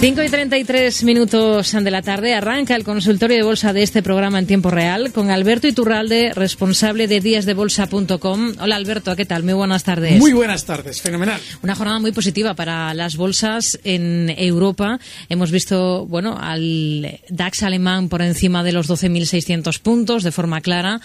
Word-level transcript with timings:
5 0.00 0.22
y 0.22 0.28
33 0.28 1.02
minutos 1.02 1.72
de 1.72 1.90
la 1.90 2.02
tarde 2.02 2.32
arranca 2.32 2.76
el 2.76 2.84
consultorio 2.84 3.36
de 3.36 3.42
bolsa 3.42 3.72
de 3.72 3.82
este 3.82 4.00
programa 4.00 4.38
en 4.38 4.46
tiempo 4.46 4.70
real 4.70 5.10
con 5.12 5.28
Alberto 5.28 5.66
Iturralde, 5.66 6.32
responsable 6.34 7.08
de 7.08 7.18
díasdebolsa.com. 7.18 8.52
Hola 8.60 8.76
Alberto, 8.76 9.16
¿qué 9.16 9.26
tal? 9.26 9.42
Muy 9.42 9.54
buenas 9.54 9.82
tardes. 9.82 10.20
Muy 10.20 10.32
buenas 10.32 10.64
tardes, 10.64 11.02
fenomenal. 11.02 11.40
Una 11.64 11.74
jornada 11.74 11.98
muy 11.98 12.12
positiva 12.12 12.54
para 12.54 12.94
las 12.94 13.16
bolsas 13.16 13.80
en 13.82 14.32
Europa. 14.38 15.00
Hemos 15.28 15.50
visto, 15.50 16.06
bueno, 16.06 16.38
al 16.40 17.18
DAX 17.28 17.64
alemán 17.64 18.08
por 18.08 18.22
encima 18.22 18.62
de 18.62 18.70
los 18.70 18.88
12.600 18.88 19.80
puntos 19.80 20.22
de 20.22 20.30
forma 20.30 20.60
clara, 20.60 21.00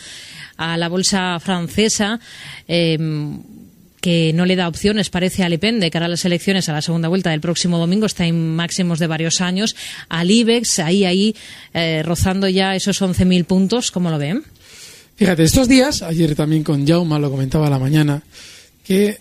a 0.56 0.78
la 0.78 0.88
bolsa 0.88 1.40
francesa. 1.40 2.20
Eh, 2.68 3.00
que 4.04 4.34
no 4.34 4.46
le 4.46 4.58
da 4.58 4.68
opciones, 4.68 5.10
parece, 5.10 5.44
a 5.44 5.50
Le 5.50 5.58
Pen 5.58 5.80
de 5.80 5.90
cara 5.90 6.08
a 6.08 6.10
las 6.10 6.26
elecciones 6.26 6.68
a 6.68 6.74
la 6.74 6.82
segunda 6.82 7.08
vuelta 7.08 7.30
del 7.30 7.40
próximo 7.40 7.78
domingo, 7.78 8.06
está 8.06 8.26
en 8.26 8.54
máximos 8.54 9.00
de 9.00 9.08
varios 9.08 9.40
años, 9.40 9.78
al 10.10 10.30
IBEX, 10.30 10.80
ahí, 10.80 11.06
ahí, 11.06 11.34
eh, 11.74 12.04
rozando 12.04 12.50
ya 12.50 12.76
esos 12.76 13.02
11.000 13.02 13.46
puntos, 13.46 13.92
¿cómo 13.92 14.12
lo 14.12 14.18
ven? 14.18 14.44
Fíjate, 15.16 15.44
estos 15.44 15.70
días, 15.70 16.02
ayer 16.02 16.36
también 16.36 16.66
con 16.66 16.86
Jauma 16.86 17.18
lo 17.18 17.32
comentaba 17.32 17.68
a 17.68 17.70
la 17.70 17.80
mañana, 17.80 18.22
que 18.84 19.20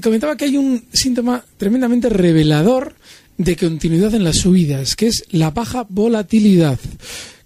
comentaba 0.00 0.36
que 0.36 0.44
hay 0.44 0.56
un 0.56 0.84
síntoma 0.92 1.44
tremendamente 1.56 2.08
revelador 2.08 2.94
de 3.36 3.56
continuidad 3.56 4.14
en 4.14 4.22
las 4.22 4.36
subidas, 4.36 4.94
que 4.94 5.08
es 5.08 5.24
la 5.32 5.50
baja 5.50 5.84
volatilidad. 5.88 6.78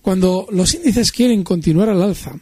Cuando 0.03 0.47
los 0.51 0.75
índices 0.75 1.11
quieren 1.11 1.43
continuar 1.43 1.89
al 1.89 2.03
alza, 2.03 2.35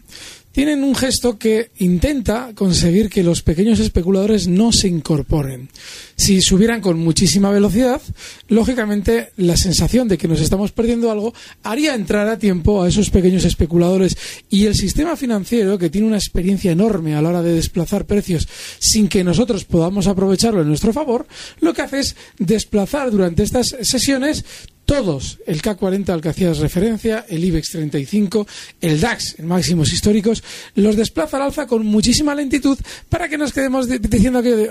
tienen 0.55 0.85
un 0.85 0.95
gesto 0.95 1.37
que 1.37 1.73
intenta 1.79 2.53
conseguir 2.55 3.11
que 3.11 3.25
los 3.25 3.43
pequeños 3.43 3.81
especuladores 3.81 4.47
no 4.47 4.71
se 4.71 4.87
incorporen. 4.87 5.69
Si 6.15 6.41
subieran 6.43 6.81
con 6.81 6.97
muchísima 6.97 7.51
velocidad, 7.51 8.01
lógicamente 8.47 9.33
la 9.37 9.57
sensación 9.57 10.07
de 10.07 10.17
que 10.17 10.29
nos 10.29 10.41
estamos 10.41 10.71
perdiendo 10.71 11.11
algo 11.11 11.35
haría 11.65 11.97
entrar 11.97 12.29
a 12.29 12.39
tiempo 12.39 12.85
a 12.85 12.89
esos 12.89 13.11
pequeños 13.11 13.45
especuladores 13.45 14.17
y 14.49 14.67
el 14.67 14.77
sistema 14.77 15.17
financiero, 15.17 15.77
que 15.77 15.91
tiene 15.91 16.07
una 16.07 16.19
experiencia 16.19 16.71
enorme 16.71 17.17
a 17.17 17.23
la 17.23 17.31
hora 17.31 17.43
de 17.43 17.55
desplazar 17.55 18.07
precios 18.07 18.47
sin 18.79 19.09
que 19.09 19.25
nosotros 19.25 19.65
podamos 19.65 20.07
aprovecharlo 20.07 20.63
en 20.63 20.69
nuestro 20.69 20.93
favor, 20.93 21.27
lo 21.61 21.75
que 21.75 21.83
hace 21.83 21.99
es 21.99 22.17
desplazar 22.39 23.11
durante 23.11 23.43
estas 23.43 23.75
sesiones 23.83 24.45
todos, 24.85 25.39
el 25.47 25.63
K40 25.63 26.11
al 26.11 26.21
que 26.21 26.29
hacías 26.29 26.59
referencia, 26.59 27.25
el 27.29 27.45
IBEX 27.45 27.71
35, 27.71 28.47
el 28.81 29.01
DAX 29.01 29.39
en 29.39 29.47
máximos 29.47 29.93
históricos, 29.93 30.43
los 30.75 30.97
desplaza 30.97 31.37
al 31.39 31.45
alza 31.45 31.67
con 31.67 31.87
muchísima 31.87 32.35
lentitud 32.35 32.79
para 33.09 33.29
que 33.29 33.39
nos 33.39 33.53
quedemos 33.53 33.89
diciendo 33.89 34.43
que, 34.43 34.71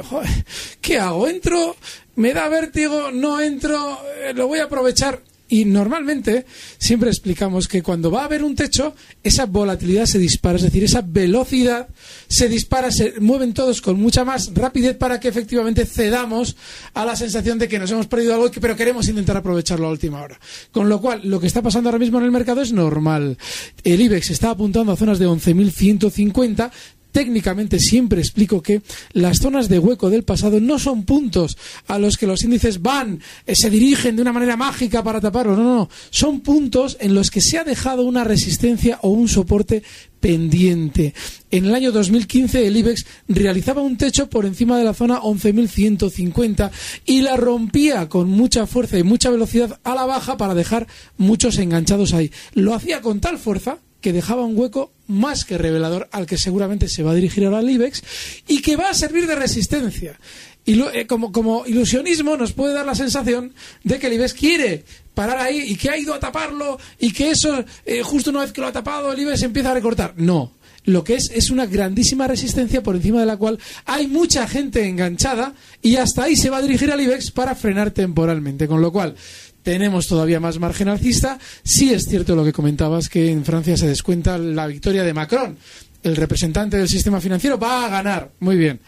¿qué 0.81 0.99
hago? 0.99 1.27
¿Entro? 1.27 1.75
¿Me 2.15 2.33
da 2.33 2.47
vértigo? 2.47 3.11
¿No 3.11 3.41
entro? 3.41 3.99
Eh, 4.23 4.33
¿Lo 4.33 4.47
voy 4.47 4.59
a 4.59 4.65
aprovechar? 4.65 5.19
Y 5.53 5.65
normalmente 5.65 6.47
siempre 6.79 7.11
explicamos 7.11 7.67
que 7.67 7.83
cuando 7.83 8.09
va 8.09 8.21
a 8.21 8.25
haber 8.25 8.43
un 8.43 8.55
techo, 8.55 8.95
esa 9.21 9.45
volatilidad 9.45 10.07
se 10.07 10.17
dispara, 10.17 10.55
es 10.55 10.63
decir, 10.63 10.83
esa 10.83 11.03
velocidad 11.03 11.89
se 12.27 12.49
dispara, 12.49 12.91
se 12.91 13.19
mueven 13.19 13.53
todos 13.53 13.79
con 13.79 13.99
mucha 13.99 14.25
más 14.25 14.51
rapidez 14.55 14.97
para 14.97 15.19
que 15.19 15.27
efectivamente 15.27 15.85
cedamos 15.85 16.55
a 16.95 17.05
la 17.05 17.15
sensación 17.15 17.59
de 17.59 17.67
que 17.67 17.77
nos 17.77 17.91
hemos 17.91 18.07
perdido 18.07 18.33
algo, 18.33 18.49
pero 18.59 18.75
queremos 18.75 19.07
intentar 19.07 19.37
aprovecharlo 19.37 19.85
a 19.85 19.91
última 19.91 20.23
hora. 20.23 20.39
Con 20.71 20.89
lo 20.89 20.99
cual, 20.99 21.21
lo 21.23 21.39
que 21.39 21.45
está 21.45 21.61
pasando 21.61 21.89
ahora 21.89 21.99
mismo 21.99 22.17
en 22.17 22.25
el 22.25 22.31
mercado 22.31 22.63
es 22.63 22.73
normal. 22.73 23.37
El 23.83 24.01
IBEX 24.01 24.31
está 24.31 24.49
apuntando 24.49 24.91
a 24.91 24.97
zonas 24.97 25.19
de 25.19 25.27
11.150, 25.27 26.71
técnicamente 27.13 27.79
siempre 27.79 28.19
explico 28.19 28.61
que 28.61 28.81
las 29.13 29.37
zonas 29.37 29.69
de 29.69 29.79
hueco 29.79 30.09
del 30.09 30.23
pasado 30.23 30.59
no 30.59 30.79
son 30.79 31.03
puntos 31.03 31.57
a 31.87 31.97
los 31.97 32.17
que 32.17 32.27
los 32.27 32.43
índices 32.43 32.81
van, 32.81 33.21
eh, 33.45 33.55
se 33.55 33.69
dirigen 33.69 34.17
de 34.17 34.23
una 34.23 34.33
manera 34.33 34.57
mágica 34.57 35.01
para 35.01 35.21
taparlo. 35.21 35.55
No, 35.55 35.63
no, 35.63 35.75
no. 35.75 35.89
Son 36.09 36.41
puntos 36.41 36.97
en 36.99 37.13
los 37.13 37.31
que 37.31 37.39
se 37.39 37.57
ha 37.57 37.63
dejado 37.63 38.03
una 38.03 38.25
resistencia 38.25 38.99
o 39.03 39.09
un 39.09 39.29
soporte 39.29 39.83
pendiente. 40.19 41.13
En 41.51 41.65
el 41.65 41.75
año 41.75 41.91
2015 41.91 42.65
el 42.65 42.77
IBEX 42.77 43.05
realizaba 43.27 43.81
un 43.81 43.97
techo 43.97 44.29
por 44.29 44.45
encima 44.45 44.77
de 44.77 44.85
la 44.85 44.93
zona 44.93 45.19
11.150 45.19 46.71
y 47.05 47.21
la 47.21 47.35
rompía 47.35 48.09
con 48.09 48.29
mucha 48.29 48.65
fuerza 48.65 48.97
y 48.97 49.03
mucha 49.03 49.29
velocidad 49.29 49.79
a 49.83 49.93
la 49.93 50.05
baja 50.05 50.37
para 50.37 50.55
dejar 50.55 50.87
muchos 51.17 51.57
enganchados 51.59 52.13
ahí. 52.13 52.31
Lo 52.53 52.73
hacía 52.73 53.01
con 53.01 53.19
tal 53.19 53.37
fuerza 53.37 53.79
que 54.03 54.13
dejaba 54.13 54.43
un 54.43 54.55
hueco 54.57 54.91
más 55.07 55.45
que 55.45 55.57
revelador 55.57 56.09
al 56.11 56.25
que 56.25 56.37
seguramente 56.37 56.89
se 56.89 57.03
va 57.03 57.11
a 57.11 57.15
dirigir 57.15 57.45
ahora 57.45 57.61
el 57.61 57.69
IBEX 57.69 58.03
y 58.47 58.61
que 58.61 58.75
va 58.75 58.89
a 58.89 58.93
servir 58.93 59.25
de 59.25 59.35
resistencia. 59.35 60.19
Y 60.65 60.79
eh, 60.81 61.07
como, 61.07 61.65
ilusionismo 61.65 62.35
nos 62.35 62.51
puede 62.51 62.73
dar 62.73 62.85
la 62.85 62.95
sensación 62.95 63.53
de 63.83 63.99
que 63.99 64.07
el 64.07 64.13
IBEX 64.13 64.33
quiere 64.33 64.83
parar 65.13 65.37
ahí 65.37 65.59
y 65.67 65.75
que 65.77 65.89
ha 65.89 65.97
ido 65.97 66.13
a 66.13 66.19
taparlo 66.19 66.77
y 66.99 67.13
que 67.13 67.31
eso, 67.31 67.63
eh, 67.85 68.01
justo 68.03 68.29
una 68.29 68.41
vez 68.41 68.51
que 68.51 68.59
lo 68.61 68.67
ha 68.67 68.73
tapado, 68.73 69.13
el 69.13 69.19
IBEX 69.19 69.43
empieza 69.43 69.71
a 69.71 69.73
recortar. 69.73 70.13
No, 70.17 70.51
lo 70.83 71.05
que 71.05 71.15
es 71.15 71.31
es 71.33 71.49
una 71.49 71.65
grandísima 71.65 72.27
resistencia 72.27 72.83
por 72.83 72.97
encima 72.97 73.21
de 73.21 73.25
la 73.25 73.37
cual 73.37 73.57
hay 73.85 74.07
mucha 74.07 74.47
gente 74.49 74.85
enganchada 74.85 75.53
y 75.81 75.95
hasta 75.95 76.23
ahí 76.23 76.35
se 76.35 76.49
va 76.49 76.57
a 76.57 76.61
dirigir 76.61 76.91
al 76.91 76.99
IBEX 76.99 77.31
para 77.31 77.55
frenar 77.55 77.91
temporalmente. 77.91 78.67
Con 78.67 78.81
lo 78.81 78.91
cual, 78.91 79.15
tenemos 79.63 80.07
todavía 80.07 80.39
más 80.39 80.59
margen 80.59 80.89
alcista. 80.89 81.39
Sí 81.63 81.93
es 81.93 82.05
cierto 82.05 82.35
lo 82.35 82.43
que 82.43 82.53
comentabas, 82.53 83.09
que 83.09 83.31
en 83.31 83.43
Francia 83.43 83.77
se 83.77 83.87
descuenta 83.87 84.37
la 84.37 84.67
victoria 84.67 85.03
de 85.03 85.13
Macron. 85.13 85.57
El 86.03 86.15
representante 86.15 86.77
del 86.77 86.89
sistema 86.89 87.21
financiero 87.21 87.57
va 87.57 87.85
a 87.85 87.89
ganar. 87.89 88.29
Muy 88.39 88.57
bien. 88.57 88.79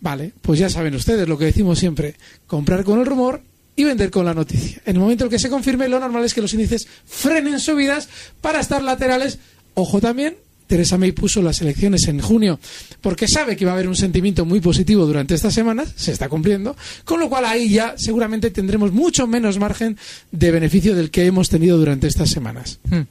Vale, 0.00 0.32
pues 0.42 0.60
ya 0.60 0.68
saben 0.68 0.94
ustedes 0.94 1.26
lo 1.26 1.36
que 1.36 1.46
decimos 1.46 1.78
siempre, 1.78 2.14
comprar 2.46 2.84
con 2.84 3.00
el 3.00 3.06
rumor 3.06 3.42
y 3.74 3.84
vender 3.84 4.10
con 4.10 4.24
la 4.24 4.34
noticia. 4.34 4.80
En 4.84 4.96
el 4.96 5.00
momento 5.00 5.24
en 5.24 5.30
que 5.30 5.38
se 5.38 5.48
confirme, 5.48 5.88
lo 5.88 5.98
normal 5.98 6.24
es 6.24 6.34
que 6.34 6.40
los 6.40 6.52
índices 6.52 6.86
frenen 7.06 7.58
subidas 7.58 8.08
para 8.40 8.60
estar 8.60 8.82
laterales. 8.82 9.38
Ojo 9.74 10.00
también 10.00 10.36
Teresa 10.68 10.98
May 10.98 11.12
puso 11.12 11.42
las 11.42 11.60
elecciones 11.60 12.06
en 12.06 12.20
junio 12.20 12.60
porque 13.00 13.26
sabe 13.26 13.56
que 13.56 13.64
va 13.64 13.72
a 13.72 13.74
haber 13.74 13.88
un 13.88 13.96
sentimiento 13.96 14.44
muy 14.44 14.60
positivo 14.60 15.06
durante 15.06 15.34
estas 15.34 15.54
semanas, 15.54 15.92
se 15.96 16.12
está 16.12 16.28
cumpliendo, 16.28 16.76
con 17.04 17.18
lo 17.18 17.28
cual 17.28 17.46
ahí 17.46 17.70
ya 17.70 17.94
seguramente 17.96 18.50
tendremos 18.50 18.92
mucho 18.92 19.26
menos 19.26 19.58
margen 19.58 19.96
de 20.30 20.50
beneficio 20.50 20.94
del 20.94 21.10
que 21.10 21.26
hemos 21.26 21.48
tenido 21.48 21.78
durante 21.78 22.06
estas 22.06 22.30
semanas. 22.30 22.78
Hmm. 22.88 23.02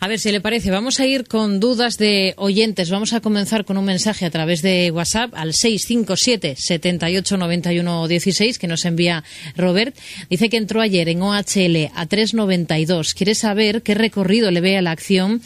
A 0.00 0.08
ver 0.08 0.18
si 0.18 0.32
le 0.32 0.40
parece, 0.40 0.70
vamos 0.70 0.98
a 0.98 1.06
ir 1.06 1.26
con 1.26 1.60
dudas 1.60 1.98
de 1.98 2.34
oyentes. 2.36 2.90
Vamos 2.90 3.12
a 3.12 3.20
comenzar 3.20 3.64
con 3.64 3.76
un 3.76 3.84
mensaje 3.84 4.24
a 4.24 4.30
través 4.30 4.62
de 4.62 4.90
WhatsApp 4.90 5.32
al 5.34 5.52
657 5.52 6.56
789116 6.58 8.58
que 8.58 8.66
nos 8.66 8.84
envía 8.84 9.24
Robert. 9.56 9.94
Dice 10.30 10.48
que 10.48 10.56
entró 10.56 10.80
ayer 10.80 11.08
en 11.08 11.22
OHL 11.22 11.90
a 11.94 12.06
392. 12.06 13.14
Quiere 13.14 13.34
saber 13.34 13.82
qué 13.82 13.94
recorrido 13.94 14.50
le 14.50 14.60
ve 14.60 14.78
a 14.78 14.82
la 14.82 14.92
acción 14.92 15.42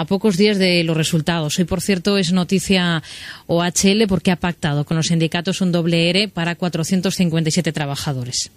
a 0.00 0.06
pocos 0.06 0.38
días 0.38 0.56
de 0.56 0.82
los 0.82 0.96
resultados. 0.96 1.58
Hoy, 1.58 1.66
por 1.66 1.82
cierto, 1.82 2.16
es 2.16 2.32
noticia 2.32 3.02
OHL 3.46 4.06
porque 4.08 4.30
ha 4.30 4.36
pactado 4.36 4.84
con 4.84 4.96
los 4.96 5.08
sindicatos 5.08 5.60
un 5.60 5.72
doble 5.72 6.08
R 6.08 6.28
para 6.28 6.54
457 6.54 7.70
trabajadores. 7.70 8.50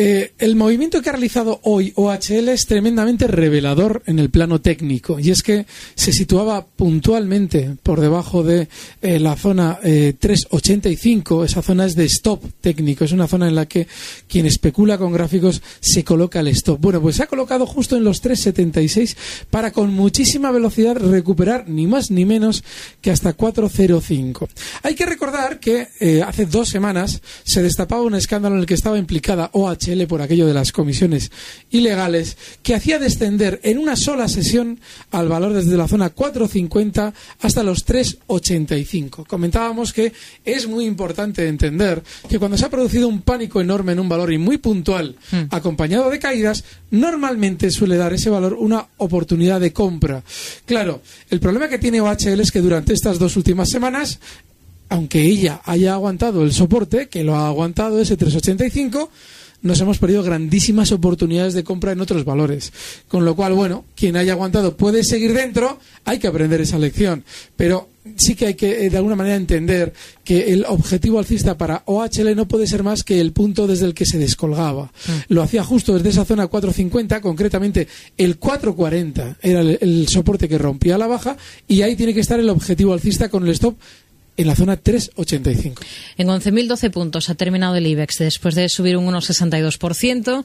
Eh, 0.00 0.34
el 0.38 0.54
movimiento 0.54 1.02
que 1.02 1.08
ha 1.08 1.12
realizado 1.14 1.58
hoy 1.64 1.92
OHL 1.96 2.50
es 2.50 2.66
tremendamente 2.66 3.26
revelador 3.26 4.04
en 4.06 4.20
el 4.20 4.30
plano 4.30 4.60
técnico 4.60 5.18
y 5.18 5.32
es 5.32 5.42
que 5.42 5.66
se 5.96 6.12
situaba 6.12 6.64
puntualmente 6.64 7.74
por 7.82 8.00
debajo 8.00 8.44
de 8.44 8.68
eh, 9.02 9.18
la 9.18 9.34
zona 9.34 9.80
385. 9.82 11.44
Esa 11.44 11.62
zona 11.62 11.84
es 11.84 11.96
de 11.96 12.04
stop 12.04 12.44
técnico, 12.60 13.04
es 13.04 13.10
una 13.10 13.26
zona 13.26 13.48
en 13.48 13.56
la 13.56 13.66
que 13.66 13.88
quien 14.28 14.46
especula 14.46 14.98
con 14.98 15.12
gráficos 15.12 15.60
se 15.80 16.04
coloca 16.04 16.38
el 16.38 16.46
stop. 16.46 16.80
Bueno, 16.80 17.02
pues 17.02 17.16
se 17.16 17.24
ha 17.24 17.26
colocado 17.26 17.66
justo 17.66 17.96
en 17.96 18.04
los 18.04 18.20
376 18.20 19.16
para 19.50 19.72
con 19.72 19.92
muchísima 19.92 20.52
velocidad 20.52 20.96
recuperar 20.96 21.68
ni 21.68 21.88
más 21.88 22.12
ni 22.12 22.24
menos 22.24 22.62
que 23.00 23.10
hasta 23.10 23.32
405. 23.32 24.48
Hay 24.84 24.94
que 24.94 25.06
recordar 25.06 25.58
que 25.58 25.88
hace 26.24 26.46
dos 26.46 26.68
semanas 26.68 27.20
se 27.42 27.64
destapaba 27.64 28.02
un 28.02 28.14
escándalo 28.14 28.54
en 28.54 28.60
el 28.60 28.66
que 28.66 28.74
estaba 28.74 28.96
implicada 28.96 29.50
OHL 29.52 29.87
por 30.06 30.22
aquello 30.22 30.46
de 30.46 30.54
las 30.54 30.72
comisiones 30.72 31.30
ilegales, 31.70 32.36
que 32.62 32.74
hacía 32.74 32.98
descender 32.98 33.60
en 33.62 33.78
una 33.78 33.96
sola 33.96 34.28
sesión 34.28 34.80
al 35.10 35.28
valor 35.28 35.52
desde 35.54 35.76
la 35.76 35.88
zona 35.88 36.14
4.50 36.14 37.12
hasta 37.40 37.62
los 37.62 37.86
3.85. 37.86 39.26
Comentábamos 39.26 39.92
que 39.92 40.12
es 40.44 40.68
muy 40.68 40.84
importante 40.84 41.48
entender 41.48 42.02
que 42.28 42.38
cuando 42.38 42.58
se 42.58 42.66
ha 42.66 42.70
producido 42.70 43.08
un 43.08 43.22
pánico 43.22 43.60
enorme 43.60 43.92
en 43.92 44.00
un 44.00 44.08
valor 44.08 44.32
y 44.32 44.38
muy 44.38 44.58
puntual, 44.58 45.16
hmm. 45.30 45.44
acompañado 45.50 46.10
de 46.10 46.18
caídas, 46.18 46.64
normalmente 46.90 47.70
suele 47.70 47.96
dar 47.96 48.12
ese 48.12 48.30
valor 48.30 48.54
una 48.54 48.86
oportunidad 48.98 49.60
de 49.60 49.72
compra. 49.72 50.22
Claro, 50.66 51.02
el 51.30 51.40
problema 51.40 51.68
que 51.68 51.78
tiene 51.78 52.00
OHL 52.00 52.40
es 52.40 52.52
que 52.52 52.60
durante 52.60 52.92
estas 52.92 53.18
dos 53.18 53.36
últimas 53.36 53.68
semanas 53.70 54.20
aunque 54.88 55.22
ella 55.22 55.60
haya 55.64 55.94
aguantado 55.94 56.42
el 56.42 56.52
soporte, 56.52 57.08
que 57.08 57.24
lo 57.24 57.36
ha 57.36 57.48
aguantado 57.48 58.00
ese 58.00 58.16
385, 58.16 59.10
nos 59.62 59.80
hemos 59.80 59.98
perdido 59.98 60.22
grandísimas 60.22 60.92
oportunidades 60.92 61.54
de 61.54 61.64
compra 61.64 61.92
en 61.92 62.00
otros 62.00 62.24
valores. 62.24 62.72
Con 63.08 63.24
lo 63.24 63.34
cual, 63.34 63.54
bueno, 63.54 63.84
quien 63.96 64.16
haya 64.16 64.32
aguantado 64.32 64.76
puede 64.76 65.04
seguir 65.04 65.32
dentro, 65.32 65.78
hay 66.04 66.18
que 66.18 66.28
aprender 66.28 66.60
esa 66.60 66.78
lección. 66.78 67.24
Pero 67.56 67.88
sí 68.16 68.34
que 68.34 68.46
hay 68.46 68.54
que, 68.54 68.86
eh, 68.86 68.90
de 68.90 68.96
alguna 68.96 69.16
manera, 69.16 69.36
entender 69.36 69.92
que 70.24 70.52
el 70.52 70.64
objetivo 70.66 71.18
alcista 71.18 71.58
para 71.58 71.82
OHL 71.86 72.34
no 72.34 72.46
puede 72.46 72.66
ser 72.66 72.82
más 72.82 73.02
que 73.02 73.20
el 73.20 73.32
punto 73.32 73.66
desde 73.66 73.86
el 73.86 73.94
que 73.94 74.06
se 74.06 74.18
descolgaba. 74.18 74.84
Mm. 74.84 75.34
Lo 75.34 75.42
hacía 75.42 75.64
justo 75.64 75.94
desde 75.94 76.10
esa 76.10 76.24
zona 76.24 76.46
450, 76.46 77.20
concretamente 77.20 77.88
el 78.16 78.38
440 78.38 79.38
era 79.42 79.60
el 79.60 80.08
soporte 80.08 80.48
que 80.48 80.58
rompía 80.58 80.98
la 80.98 81.06
baja, 81.06 81.36
y 81.66 81.82
ahí 81.82 81.96
tiene 81.96 82.14
que 82.14 82.20
estar 82.20 82.38
el 82.38 82.48
objetivo 82.48 82.92
alcista 82.92 83.28
con 83.28 83.44
el 83.44 83.50
stop 83.50 83.76
en 84.38 84.46
la 84.46 84.54
zona 84.54 84.80
3,85. 84.80 85.80
En 86.16 86.28
11.012 86.28 86.90
puntos 86.90 87.28
ha 87.28 87.34
terminado 87.34 87.74
el 87.74 87.86
IBEX 87.86 88.18
después 88.18 88.54
de 88.54 88.68
subir 88.68 88.96
un 88.96 89.12
1,62%. 89.12 90.44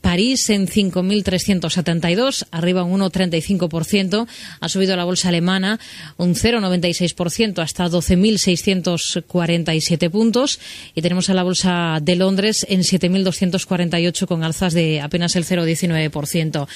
París 0.00 0.48
en 0.48 0.68
5.372, 0.68 2.46
arriba 2.52 2.84
un 2.84 3.00
1,35%. 3.00 4.28
Ha 4.60 4.68
subido 4.68 4.94
la 4.96 5.02
bolsa 5.04 5.28
alemana 5.28 5.80
un 6.18 6.36
0,96% 6.36 7.60
hasta 7.60 7.88
12.647 7.88 10.08
puntos. 10.08 10.60
Y 10.94 11.02
tenemos 11.02 11.28
a 11.28 11.34
la 11.34 11.42
bolsa 11.42 11.98
de 12.00 12.14
Londres 12.14 12.64
en 12.68 12.82
7.248 12.82 14.26
con 14.26 14.44
alzas 14.44 14.72
de 14.72 15.00
apenas 15.00 15.34
el 15.34 15.44
0,19%. 15.44 16.68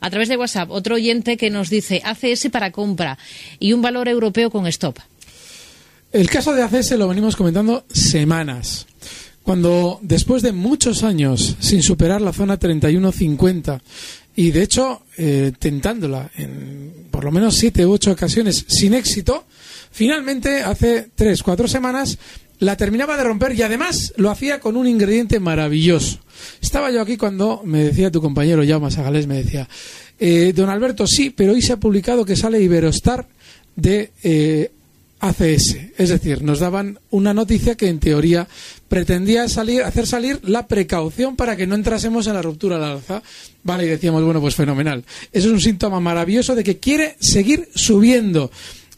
A 0.00 0.10
través 0.10 0.30
de 0.30 0.38
WhatsApp, 0.38 0.70
otro 0.70 0.94
oyente 0.94 1.36
que 1.36 1.50
nos 1.50 1.68
dice 1.68 2.00
ACS 2.02 2.48
para 2.50 2.72
compra 2.72 3.18
y 3.58 3.74
un 3.74 3.82
valor 3.82 4.08
europeo 4.08 4.50
con 4.50 4.66
stop. 4.66 4.98
El 6.14 6.30
caso 6.30 6.54
de 6.54 6.62
ACS 6.62 6.92
lo 6.92 7.08
venimos 7.08 7.34
comentando 7.34 7.86
semanas. 7.92 8.86
Cuando 9.42 9.98
después 10.00 10.44
de 10.44 10.52
muchos 10.52 11.02
años 11.02 11.56
sin 11.58 11.82
superar 11.82 12.20
la 12.20 12.32
zona 12.32 12.56
31.50 12.56 13.80
y 14.36 14.52
de 14.52 14.62
hecho 14.62 15.02
eh, 15.18 15.50
tentándola 15.58 16.30
en 16.36 17.08
por 17.10 17.24
lo 17.24 17.32
menos 17.32 17.56
siete 17.56 17.84
u 17.84 17.90
ocho 17.90 18.12
ocasiones 18.12 18.64
sin 18.68 18.94
éxito, 18.94 19.44
finalmente 19.90 20.62
hace 20.62 21.08
tres, 21.16 21.42
cuatro 21.42 21.66
semanas 21.66 22.16
la 22.60 22.76
terminaba 22.76 23.16
de 23.16 23.24
romper 23.24 23.52
y 23.52 23.62
además 23.62 24.14
lo 24.16 24.30
hacía 24.30 24.60
con 24.60 24.76
un 24.76 24.86
ingrediente 24.86 25.40
maravilloso. 25.40 26.20
Estaba 26.62 26.92
yo 26.92 27.00
aquí 27.00 27.16
cuando 27.16 27.62
me 27.64 27.82
decía 27.82 28.12
tu 28.12 28.22
compañero 28.22 28.62
Jaume 28.64 28.92
Sagales, 28.92 29.26
me 29.26 29.42
decía, 29.42 29.68
eh, 30.20 30.52
don 30.54 30.70
Alberto, 30.70 31.08
sí, 31.08 31.30
pero 31.30 31.54
hoy 31.54 31.60
se 31.60 31.72
ha 31.72 31.80
publicado 31.80 32.24
que 32.24 32.36
sale 32.36 32.62
Iberostar 32.62 33.26
de 33.74 34.12
eh, 34.22 34.70
ACS. 35.28 35.76
Es 35.96 36.10
decir, 36.10 36.42
nos 36.42 36.60
daban 36.60 36.98
una 37.10 37.32
noticia 37.32 37.76
que 37.76 37.88
en 37.88 37.98
teoría 37.98 38.46
pretendía 38.88 39.48
salir, 39.48 39.82
hacer 39.82 40.06
salir 40.06 40.38
la 40.42 40.66
precaución 40.66 41.34
para 41.34 41.56
que 41.56 41.66
no 41.66 41.74
entrásemos 41.74 42.26
en 42.26 42.34
la 42.34 42.42
ruptura 42.42 42.76
al 42.76 42.84
alza. 42.84 43.22
Vale, 43.62 43.86
y 43.86 43.88
decíamos, 43.88 44.22
bueno, 44.22 44.40
pues 44.40 44.54
fenomenal. 44.54 45.02
Eso 45.32 45.48
es 45.48 45.52
un 45.52 45.60
síntoma 45.60 45.98
maravilloso 45.98 46.54
de 46.54 46.62
que 46.62 46.78
quiere 46.78 47.16
seguir 47.20 47.68
subiendo. 47.74 48.50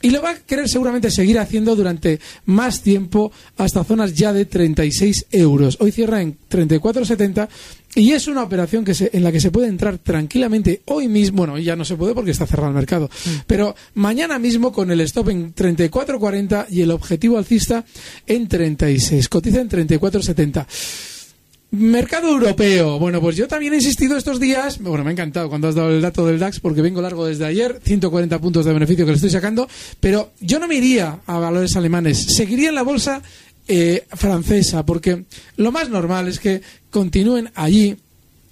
Y 0.07 0.11
lo 0.11 0.23
va 0.23 0.31
a 0.31 0.37
querer 0.37 0.69
seguramente 0.69 1.11
seguir 1.11 1.37
haciendo 1.37 1.75
durante 1.75 2.21
más 2.45 2.81
tiempo 2.81 3.33
hasta 3.57 3.83
zonas 3.83 4.15
ya 4.15 4.33
de 4.33 4.45
36 4.45 5.27
euros. 5.33 5.79
Hoy 5.81 5.91
cierra 5.91 6.23
en 6.23 6.39
34,70 6.49 7.49
y 7.97 8.13
es 8.13 8.29
una 8.29 8.45
operación 8.45 8.85
que 8.85 8.95
en 9.13 9.25
la 9.25 9.33
que 9.33 9.41
se 9.41 9.51
puede 9.51 9.67
entrar 9.67 9.99
tranquilamente 9.99 10.83
hoy 10.85 11.09
mismo. 11.09 11.39
Bueno, 11.39 11.59
ya 11.59 11.75
no 11.75 11.85
se 11.85 11.97
puede 11.97 12.15
porque 12.15 12.31
está 12.31 12.47
cerrado 12.47 12.69
el 12.69 12.77
mercado. 12.77 13.11
Mm. 13.25 13.31
Pero 13.49 13.75
mañana 13.95 14.39
mismo 14.39 14.71
con 14.73 14.93
el 14.93 15.01
stop 15.01 15.31
en 15.31 15.53
34,40 15.53 16.67
y 16.71 16.83
el 16.83 16.93
objetivo 16.93 17.37
alcista 17.37 17.85
en 18.29 18.47
36. 18.47 19.29
Cotiza 19.29 19.61
en 19.61 19.69
34,70. 19.69 20.67
Mercado 21.71 22.29
europeo. 22.29 22.99
Bueno, 22.99 23.21
pues 23.21 23.37
yo 23.37 23.49
también 23.49 23.73
he 23.73 23.77
insistido 23.77 24.17
estos 24.17 24.39
días. 24.39 24.79
Bueno, 24.81 25.05
me 25.05 25.11
ha 25.11 25.13
encantado 25.13 25.49
cuando 25.49 25.69
has 25.69 25.75
dado 25.75 25.91
el 25.91 26.01
dato 26.01 26.25
del 26.27 26.39
DAX 26.39 26.61
porque 26.61 26.81
vengo 26.81 27.03
largo 27.03 27.27
desde 27.27 27.45
ayer, 27.45 27.81
140 27.85 28.41
puntos 28.41 28.65
de 28.65 28.73
beneficio 28.73 29.05
que 29.05 29.11
le 29.11 29.17
estoy 29.17 29.31
sacando. 29.31 29.69
Pero 30.01 30.33
yo 30.41 30.59
no 30.59 30.69
me 30.69 30.77
iría 30.77 31.21
a 31.27 31.39
valores 31.39 31.77
alemanes. 31.77 32.19
Seguiría 32.19 32.69
en 32.69 32.77
la 32.77 32.83
bolsa 32.83 33.23
eh, 33.69 34.07
francesa 34.13 34.87
porque 34.87 35.25
lo 35.57 35.73
más 35.73 35.91
normal 35.91 36.29
es 36.29 36.39
que 36.39 36.63
continúen 36.91 37.51
allí 37.55 37.97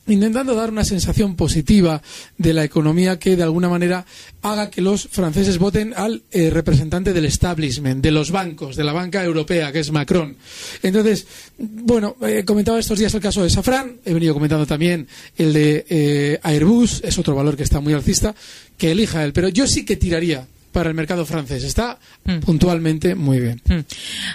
intentando 0.07 0.55
dar 0.55 0.71
una 0.71 0.85
sensación 0.85 1.37
positiva 1.37 2.03
de 2.37 2.53
la 2.53 2.65
economía 2.65 3.19
que 3.19 3.37
de 3.37 3.43
alguna 3.43 3.69
manera 3.69 4.05
haga 4.43 4.71
que 4.71 4.81
los 4.81 5.09
franceses 5.09 5.59
voten 5.59 5.95
al 5.97 6.23
eh, 6.31 6.51
representante 6.51 7.13
del 7.13 7.25
establishment, 7.25 8.03
de 8.03 8.11
los 8.11 8.31
bancos, 8.31 8.77
de 8.77 8.85
la 8.85 8.93
banca 8.93 9.25
europea, 9.25 9.73
que 9.73 9.81
es 9.81 9.91
Macron. 9.91 10.37
Entonces, 10.83 11.27
bueno, 11.59 12.17
he 12.23 12.45
comentado 12.45 12.79
estos 12.79 12.99
días 12.99 13.15
el 13.15 13.21
caso 13.21 13.43
de 13.43 13.51
Safran, 13.51 13.99
he 14.05 14.13
venido 14.13 14.35
comentando 14.35 14.67
también 14.67 15.07
el 15.37 15.53
de 15.53 15.87
eh, 15.89 16.41
Airbus, 16.43 17.03
es 17.05 17.19
otro 17.19 17.35
valor 17.35 17.57
que 17.57 17.63
está 17.63 17.81
muy 17.81 17.93
alcista, 17.93 18.35
que 18.77 18.93
elija 18.93 19.25
él, 19.25 19.33
pero 19.33 19.49
yo 19.49 19.67
sí 19.67 19.85
que 19.85 19.97
tiraría 19.97 20.47
para 20.73 20.91
el 20.91 20.95
mercado 20.95 21.25
francés. 21.25 21.63
Está 21.63 21.99
mm. 22.25 22.41
puntualmente 22.41 23.15
muy 23.15 23.39
bien. 23.39 23.63
Mm. 23.65 23.81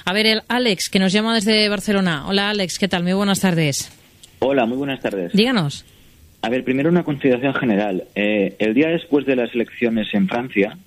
A 0.05 0.13
ver, 0.13 0.25
el 0.25 0.41
Alex, 0.47 0.89
que 0.89 0.97
nos 0.97 1.11
llama 1.11 1.35
desde 1.35 1.67
Barcelona. 1.67 2.25
Hola, 2.27 2.49
Alex, 2.49 2.79
¿qué 2.79 2.87
tal? 2.87 3.03
Muy 3.03 3.13
buenas 3.13 3.41
tardes. 3.41 3.91
Hola, 4.39 4.65
muy 4.65 4.77
buenas 4.77 5.01
tardes. 5.01 5.33
Díganos. 5.33 5.85
A 6.41 6.49
ver, 6.49 6.63
primero 6.63 6.89
una 6.89 7.03
consideración 7.03 7.53
general. 7.53 8.05
Eh, 8.15 8.55
el 8.59 8.73
día 8.73 8.87
después 8.87 9.25
de 9.25 9.35
las 9.35 9.53
elecciones 9.53 10.13
en 10.13 10.29
Francia, 10.29 10.77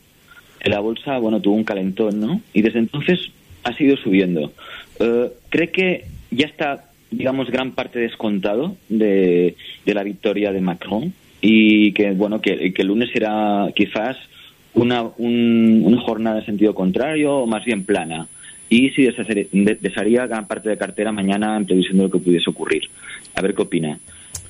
la 0.65 0.81
bolsa, 0.81 1.19
bueno, 1.19 1.41
tuvo 1.41 1.57
un 1.57 1.65
calentón, 1.65 2.19
¿no? 2.19 2.41
Y 2.55 2.63
desde 2.63 2.79
entonces 2.79 3.31
ha 3.63 3.77
seguido 3.77 3.99
subiendo. 3.99 4.53
Eh, 4.99 5.31
¿Cree 5.51 5.71
que 5.71 6.07
ya 6.31 6.47
está, 6.47 6.87
digamos, 7.11 7.51
gran 7.51 7.73
parte 7.73 7.99
descontado 7.99 8.77
de, 8.89 9.55
la 9.85 10.03
victoria 10.03 10.51
de 10.51 10.61
Macron? 10.63 11.13
Y 11.43 11.93
que, 11.93 12.13
bueno, 12.13 12.41
que, 12.41 12.73
el 12.75 12.87
lunes 12.87 13.11
será 13.13 13.69
quizás 13.75 14.17
una, 14.73 15.03
una 15.03 16.01
jornada 16.01 16.39
en 16.39 16.47
sentido 16.47 16.75
contrario 16.75 17.35
o 17.35 17.47
más 17.47 17.65
bien 17.67 17.85
plana 17.85 18.29
y 18.73 18.89
si 18.91 19.07
desharía 19.07 20.27
gran 20.27 20.47
parte 20.47 20.71
de 20.71 20.79
cartera 20.79 21.13
mañana 21.13 21.59
en 21.59 21.67
previsión 21.67 21.99
de 21.99 22.05
lo 22.05 22.11
que 22.11 22.19
pudiese 22.19 22.49
ocurrir. 22.49 22.89
A 23.35 23.43
ver 23.43 23.55
qué 23.55 23.63
opina 23.63 23.99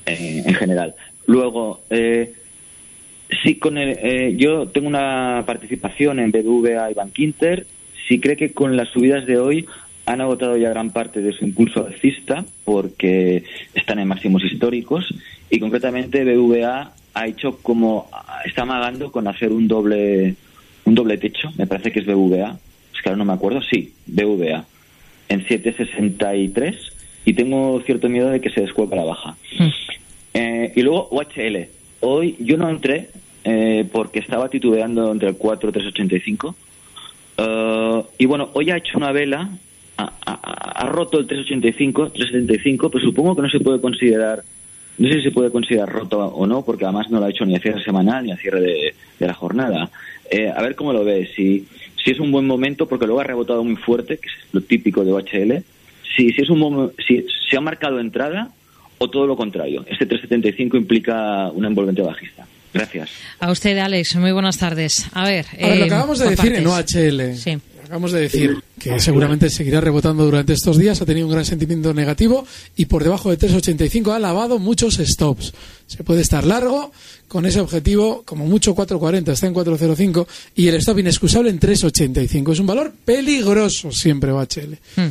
eh, 0.07 0.43
en 0.45 0.55
general. 0.55 0.95
Luego, 1.27 1.83
eh, 1.91 2.33
sí, 3.43 3.57
con 3.57 3.79
el, 3.79 3.99
eh, 4.03 4.35
yo 4.37 4.67
tengo 4.67 4.89
una 4.89 5.45
participación 5.47 6.19
en 6.19 6.33
BBVA 6.33 6.91
y 6.91 6.95
Bankinter. 6.95 7.67
Sí 8.09 8.21
cree 8.21 8.37
que 8.37 8.53
con 8.53 8.77
las 8.77 8.89
subidas 8.89 9.27
de 9.27 9.39
hoy 9.39 9.67
han 10.05 10.21
agotado 10.21 10.57
ya 10.57 10.71
gran 10.71 10.91
parte 10.91 11.21
de 11.21 11.33
su 11.33 11.45
impulso 11.45 11.87
alcista 11.87 12.45
porque 12.65 13.45
están 13.75 14.01
en 14.01 14.09
máximos 14.09 14.43
históricos 14.45 15.15
y 15.49 15.61
concretamente 15.61 16.25
BBVA 16.25 16.93
ha 17.15 17.27
hecho 17.27 17.59
como 17.59 18.11
está 18.45 18.63
amagando 18.63 19.13
con 19.13 19.29
hacer 19.29 19.53
un 19.53 19.69
doble 19.69 20.35
un 20.85 20.95
doble 20.97 21.19
techo, 21.19 21.53
me 21.57 21.69
parece 21.69 21.93
que 21.93 22.01
es 22.01 22.07
BBVA, 22.07 22.59
que 23.03 23.09
ahora 23.09 23.19
no 23.19 23.25
me 23.25 23.33
acuerdo, 23.33 23.61
sí, 23.63 23.93
BVA, 24.07 24.65
en 25.29 25.47
763 25.47 26.77
y 27.25 27.35
tengo 27.35 27.81
cierto 27.85 28.09
miedo 28.09 28.31
de 28.31 28.41
que 28.41 28.51
se 28.51 28.61
descuelgue 28.61 28.97
la 28.97 29.05
baja. 29.05 29.37
Hmm. 29.59 29.69
Eh, 30.35 30.73
y 30.77 30.83
luego 30.83 31.09
OHL. 31.11 31.69
Hoy 32.01 32.37
yo 32.41 32.57
no 32.57 32.69
entré 32.69 33.11
eh, 33.45 33.87
porque 33.93 34.19
estaba 34.19 34.49
titubeando 34.49 35.13
entre 35.13 35.29
el 35.29 35.37
4 35.37 35.71
y 35.71 35.73
385. 35.73 36.57
Uh, 37.39 38.05
y 38.19 38.27
bueno, 38.27 38.51
hoy 38.53 38.71
ha 38.71 38.77
hecho 38.77 38.99
una 38.99 39.11
vela 39.11 39.49
ha, 39.97 40.87
roto 40.87 41.19
el 41.19 41.27
385, 41.27 42.11
375, 42.11 42.91
pues 42.91 43.05
supongo 43.05 43.37
que 43.37 43.43
no 43.43 43.51
se 43.51 43.61
puede 43.61 43.81
considerar, 43.81 44.43
no 44.99 45.09
sé 45.09 45.15
si 45.15 45.23
se 45.23 45.31
puede 45.31 45.51
considerar 45.51 45.91
roto 45.91 46.19
o 46.19 46.47
no, 46.47 46.65
porque 46.65 46.85
además 46.85 47.11
no 47.11 47.21
lo 47.21 47.27
ha 47.27 47.31
hecho 47.31 47.45
ni 47.45 47.57
a 47.57 47.61
cierre 47.61 47.83
semanal 47.83 48.25
ni 48.25 48.33
a 48.33 48.37
cierre 48.37 48.61
de, 48.61 48.95
la 49.21 49.35
jornada. 49.35 49.91
Eh, 50.31 50.51
a 50.55 50.61
ver 50.63 50.75
cómo 50.75 50.93
lo 50.93 51.05
ves, 51.05 51.31
si, 51.37 51.67
si 52.03 52.11
es 52.11 52.19
un 52.19 52.33
buen 52.33 52.47
momento, 52.47 52.87
porque 52.87 53.07
luego 53.07 53.21
ha 53.21 53.25
rebotado 53.25 53.63
muy 53.63 53.77
fuerte, 53.77 54.19
que 54.19 54.29
es 54.29 54.35
lo 54.53 54.61
típico 54.63 55.05
de 55.05 55.13
OHL, 55.13 55.63
si, 56.15 56.33
si, 56.33 56.43
es 56.43 56.51
un, 56.51 56.93
si 57.07 57.25
se 57.49 57.57
ha 57.57 57.61
marcado 57.61 58.01
entrada 58.01 58.51
o 58.99 59.11
todo 59.11 59.27
lo 59.27 59.37
contrario. 59.37 59.85
Este 59.89 60.07
375 60.07 60.77
implica 60.77 61.51
una 61.51 61.69
envolvente 61.69 62.03
bajista. 62.03 62.47
Gracias. 62.73 63.11
A 63.39 63.51
usted, 63.51 63.77
Alex. 63.79 64.17
Muy 64.17 64.33
buenas 64.33 64.59
tardes. 64.59 65.07
A 65.13 65.25
ver, 65.25 65.47
lo 65.61 65.67
eh, 65.67 65.85
acabamos 65.85 66.19
de 66.19 66.31
decir 66.31 66.55
en 66.55 66.67
OHL. 66.67 67.37
Sí. 67.37 67.59
Acabamos 67.85 68.13
de 68.13 68.21
decir 68.21 68.57
que 68.79 68.99
seguramente 69.01 69.51
seguirá 69.51 69.79
rebotando 69.79 70.25
durante 70.25 70.55
estos 70.55 70.79
días, 70.79 71.03
ha 71.03 71.05
tenido 71.05 71.27
un 71.27 71.33
gran 71.33 71.45
sentimiento 71.45 71.93
negativo 71.93 72.47
y 72.75 72.87
por 72.87 73.05
debajo 73.05 73.31
de 73.31 73.39
3.85 73.39 74.15
ha 74.15 74.19
lavado 74.19 74.59
muchos 74.59 74.95
stops. 74.95 75.53
Se 75.87 76.03
puede 76.03 76.23
estar 76.23 76.47
largo 76.47 76.91
con 77.29 77.45
ese 77.45 77.61
objetivo, 77.61 78.23
como 78.25 78.47
mucho 78.47 78.75
4.40, 78.75 79.33
está 79.33 79.47
en 79.47 79.55
4.05 79.55 80.27
y 80.55 80.69
el 80.69 80.77
stop 80.77 81.01
inexcusable 81.01 81.51
en 81.51 81.61
3.85. 81.61 82.53
Es 82.53 82.61
un 82.61 82.67
valor 82.67 82.95
peligroso 83.05 83.93
siempre 83.93 84.33
OHL. 84.33 84.79
Hmm. 84.97 85.09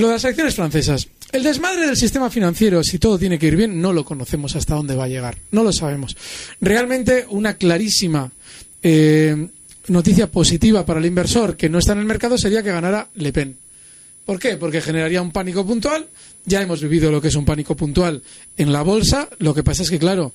Lo 0.00 0.06
de 0.08 0.14
las 0.14 0.24
acciones 0.24 0.54
francesas. 0.54 1.08
El 1.30 1.42
desmadre 1.42 1.86
del 1.86 1.96
sistema 1.96 2.30
financiero, 2.30 2.82
si 2.82 2.98
todo 2.98 3.18
tiene 3.18 3.38
que 3.38 3.48
ir 3.48 3.56
bien, 3.56 3.82
no 3.82 3.92
lo 3.92 4.02
conocemos 4.02 4.56
hasta 4.56 4.74
dónde 4.74 4.96
va 4.96 5.04
a 5.04 5.08
llegar. 5.08 5.36
No 5.52 5.62
lo 5.62 5.72
sabemos. 5.72 6.16
Realmente 6.60 7.26
una 7.28 7.54
clarísima 7.54 8.32
eh, 8.82 9.48
noticia 9.88 10.26
positiva 10.28 10.86
para 10.86 11.00
el 11.00 11.06
inversor 11.06 11.54
que 11.54 11.68
no 11.68 11.78
está 11.78 11.92
en 11.92 11.98
el 11.98 12.06
mercado 12.06 12.38
sería 12.38 12.62
que 12.62 12.72
ganara 12.72 13.08
Le 13.14 13.30
Pen. 13.30 13.56
¿Por 14.24 14.38
qué? 14.38 14.56
Porque 14.56 14.80
generaría 14.80 15.20
un 15.20 15.32
pánico 15.32 15.66
puntual. 15.66 16.06
Ya 16.46 16.62
hemos 16.62 16.80
vivido 16.80 17.10
lo 17.10 17.20
que 17.20 17.28
es 17.28 17.34
un 17.34 17.44
pánico 17.44 17.76
puntual 17.76 18.22
en 18.56 18.72
la 18.72 18.80
bolsa. 18.80 19.28
Lo 19.38 19.54
que 19.54 19.62
pasa 19.62 19.82
es 19.82 19.90
que, 19.90 19.98
claro, 19.98 20.32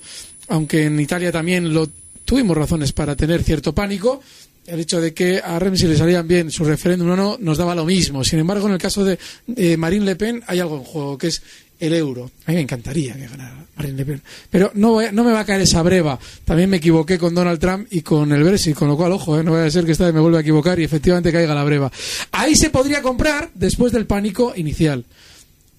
aunque 0.48 0.86
en 0.86 1.00
Italia 1.00 1.32
también 1.32 1.74
lo 1.74 1.90
tuvimos 2.24 2.56
razones 2.56 2.94
para 2.94 3.16
tener 3.16 3.44
cierto 3.44 3.74
pánico, 3.74 4.22
el 4.68 4.80
hecho 4.80 5.00
de 5.00 5.14
que 5.14 5.40
a 5.40 5.60
Rem 5.60 5.76
si 5.76 5.88
le 5.88 5.98
salían 5.98 6.28
bien 6.28 6.52
su 6.52 6.64
referéndum 6.64 7.12
o 7.12 7.16
no 7.16 7.38
nos 7.40 7.58
daba 7.58 7.76
lo 7.76 7.86
mismo. 7.86 8.24
Sin 8.24 8.40
embargo, 8.40 8.68
en 8.68 8.74
el 8.74 8.80
caso 8.80 9.04
de 9.04 9.78
Marine 9.78 10.06
Le 10.06 10.16
Pen 10.16 10.44
hay 10.48 10.60
algo 10.60 10.78
en 10.78 10.84
juego, 10.84 11.18
que 11.18 11.28
es 11.28 11.42
el 11.80 11.94
euro. 11.94 12.32
A 12.46 12.52
mí 12.52 12.56
me 12.56 12.62
encantaría 12.62 13.14
que 13.14 13.28
ganara 13.28 13.66
Marine 13.76 13.98
Le 13.98 14.06
Pen. 14.06 14.22
Pero 14.50 14.72
no, 14.76 15.00
no 15.12 15.24
me 15.24 15.32
va 15.32 15.42
a 15.42 15.46
caer 15.46 15.62
esa 15.62 15.82
breva. 15.82 16.18
También 16.44 16.70
me 16.70 16.78
equivoqué 16.78 17.18
con 17.18 17.36
Donald 17.36 17.60
Trump 17.60 17.88
y 17.92 18.02
con 18.02 18.32
el 18.32 18.44
Brexit, 18.44 18.76
con 18.76 18.88
lo 18.88 18.98
cual, 18.98 19.12
ojo, 19.12 19.40
¿eh? 19.40 19.44
no 19.44 19.52
vaya 19.52 19.66
a 19.66 19.72
ser 19.72 19.86
que 19.86 19.92
esta 19.92 20.06
vez 20.06 20.14
me 20.14 20.22
vuelva 20.22 20.40
a 20.40 20.42
equivocar 20.42 20.80
y 20.80 20.84
efectivamente 20.84 21.32
caiga 21.32 21.54
la 21.54 21.64
breva. 21.64 21.92
Ahí 22.32 22.56
se 22.56 22.70
podría 22.70 23.02
comprar 23.02 23.50
después 23.54 23.92
del 23.92 24.06
pánico 24.06 24.54
inicial. 24.56 25.06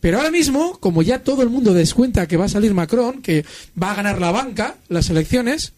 Pero 0.00 0.18
ahora 0.18 0.30
mismo, 0.30 0.78
como 0.78 1.02
ya 1.02 1.22
todo 1.22 1.42
el 1.42 1.48
mundo 1.48 1.72
descuenta 1.72 2.28
que 2.28 2.36
va 2.36 2.44
a 2.44 2.48
salir 2.50 2.74
Macron, 2.74 3.22
que 3.22 3.44
va 3.80 3.92
a 3.92 3.94
ganar 3.94 4.20
la 4.20 4.30
banca 4.30 4.76
las 4.88 5.10
elecciones, 5.10 5.72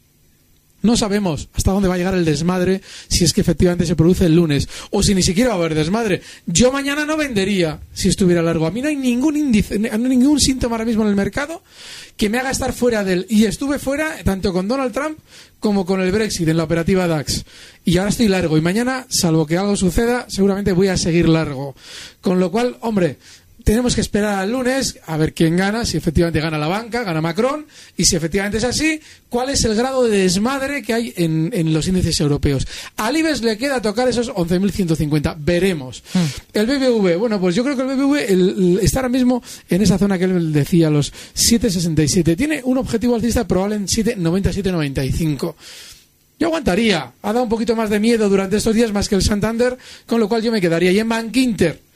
no 0.82 0.96
sabemos 0.96 1.48
hasta 1.54 1.72
dónde 1.72 1.88
va 1.88 1.94
a 1.94 1.98
llegar 1.98 2.14
el 2.14 2.24
desmadre 2.24 2.80
si 3.08 3.24
es 3.24 3.32
que 3.32 3.40
efectivamente 3.40 3.86
se 3.86 3.96
produce 3.96 4.26
el 4.26 4.36
lunes 4.36 4.68
o 4.90 5.02
si 5.02 5.14
ni 5.14 5.22
siquiera 5.22 5.50
va 5.50 5.56
a 5.56 5.58
haber 5.58 5.74
desmadre. 5.74 6.22
Yo 6.46 6.70
mañana 6.70 7.04
no 7.04 7.16
vendería 7.16 7.80
si 7.92 8.08
estuviera 8.08 8.42
largo. 8.42 8.66
A 8.66 8.70
mí 8.70 8.80
no 8.80 8.88
hay 8.88 8.96
ningún 8.96 9.36
índice, 9.36 9.78
ningún 9.78 10.40
síntoma 10.40 10.76
ahora 10.76 10.84
mismo 10.84 11.02
en 11.02 11.08
el 11.08 11.16
mercado 11.16 11.62
que 12.16 12.28
me 12.28 12.38
haga 12.38 12.50
estar 12.50 12.72
fuera 12.72 13.04
del. 13.04 13.26
Y 13.28 13.44
estuve 13.44 13.78
fuera 13.78 14.22
tanto 14.24 14.52
con 14.52 14.68
Donald 14.68 14.92
Trump 14.92 15.18
como 15.60 15.84
con 15.84 16.00
el 16.00 16.12
Brexit 16.12 16.48
en 16.48 16.56
la 16.56 16.64
operativa 16.64 17.06
DAX. 17.06 17.44
Y 17.84 17.96
ahora 17.98 18.10
estoy 18.10 18.28
largo. 18.28 18.56
Y 18.56 18.60
mañana, 18.60 19.06
salvo 19.08 19.46
que 19.46 19.56
algo 19.56 19.76
suceda, 19.76 20.26
seguramente 20.28 20.72
voy 20.72 20.88
a 20.88 20.96
seguir 20.96 21.28
largo. 21.28 21.74
Con 22.20 22.38
lo 22.38 22.50
cual, 22.50 22.76
hombre, 22.80 23.18
tenemos 23.68 23.94
que 23.94 24.00
esperar 24.00 24.38
al 24.38 24.50
lunes 24.50 24.98
a 25.04 25.18
ver 25.18 25.34
quién 25.34 25.54
gana, 25.54 25.84
si 25.84 25.98
efectivamente 25.98 26.40
gana 26.40 26.56
la 26.56 26.68
banca, 26.68 27.02
gana 27.02 27.20
Macron, 27.20 27.66
y 27.98 28.04
si 28.06 28.16
efectivamente 28.16 28.56
es 28.56 28.64
así, 28.64 28.98
cuál 29.28 29.50
es 29.50 29.62
el 29.66 29.74
grado 29.74 30.04
de 30.04 30.22
desmadre 30.22 30.82
que 30.82 30.94
hay 30.94 31.12
en, 31.18 31.70
los 31.74 31.86
índices 31.86 32.18
europeos. 32.18 32.66
Al 32.96 33.18
IBEX 33.18 33.42
le 33.42 33.58
queda 33.58 33.82
tocar 33.82 34.08
esos 34.08 34.30
11.150, 34.30 35.36
veremos. 35.40 36.02
Hmm. 36.14 36.24
El 36.54 36.64
BBV, 36.64 37.18
bueno, 37.18 37.38
pues 37.38 37.54
yo 37.54 37.62
creo 37.62 37.76
que 37.76 37.82
el 37.82 37.88
BBV 37.88 38.82
está 38.82 39.00
ahora 39.00 39.10
mismo 39.10 39.42
en 39.68 39.82
esa 39.82 39.98
zona 39.98 40.16
que 40.16 40.24
él 40.24 40.50
decía, 40.50 40.88
los 40.88 41.12
7.67. 41.34 42.38
Tiene 42.38 42.62
un 42.64 42.78
objetivo 42.78 43.16
alcista 43.16 43.46
probable 43.46 43.76
en 43.76 43.86
7.90, 43.86 44.62
7.95. 44.62 45.54
Yo 46.40 46.46
aguantaría. 46.46 47.12
Ha 47.20 47.32
dado 47.34 47.42
un 47.42 47.50
poquito 47.50 47.76
más 47.76 47.90
de 47.90 48.00
miedo 48.00 48.30
durante 48.30 48.56
estos 48.56 48.74
días 48.74 48.94
más 48.94 49.10
que 49.10 49.14
el 49.14 49.22
Santander, 49.22 49.76
con 50.06 50.20
lo 50.20 50.26
cual 50.26 50.40
yo 50.40 50.50
me 50.50 50.62
quedaría. 50.62 50.90
Y 50.90 51.00
en 51.00 51.08
Bank 51.10 51.36
Inter, 51.36 51.87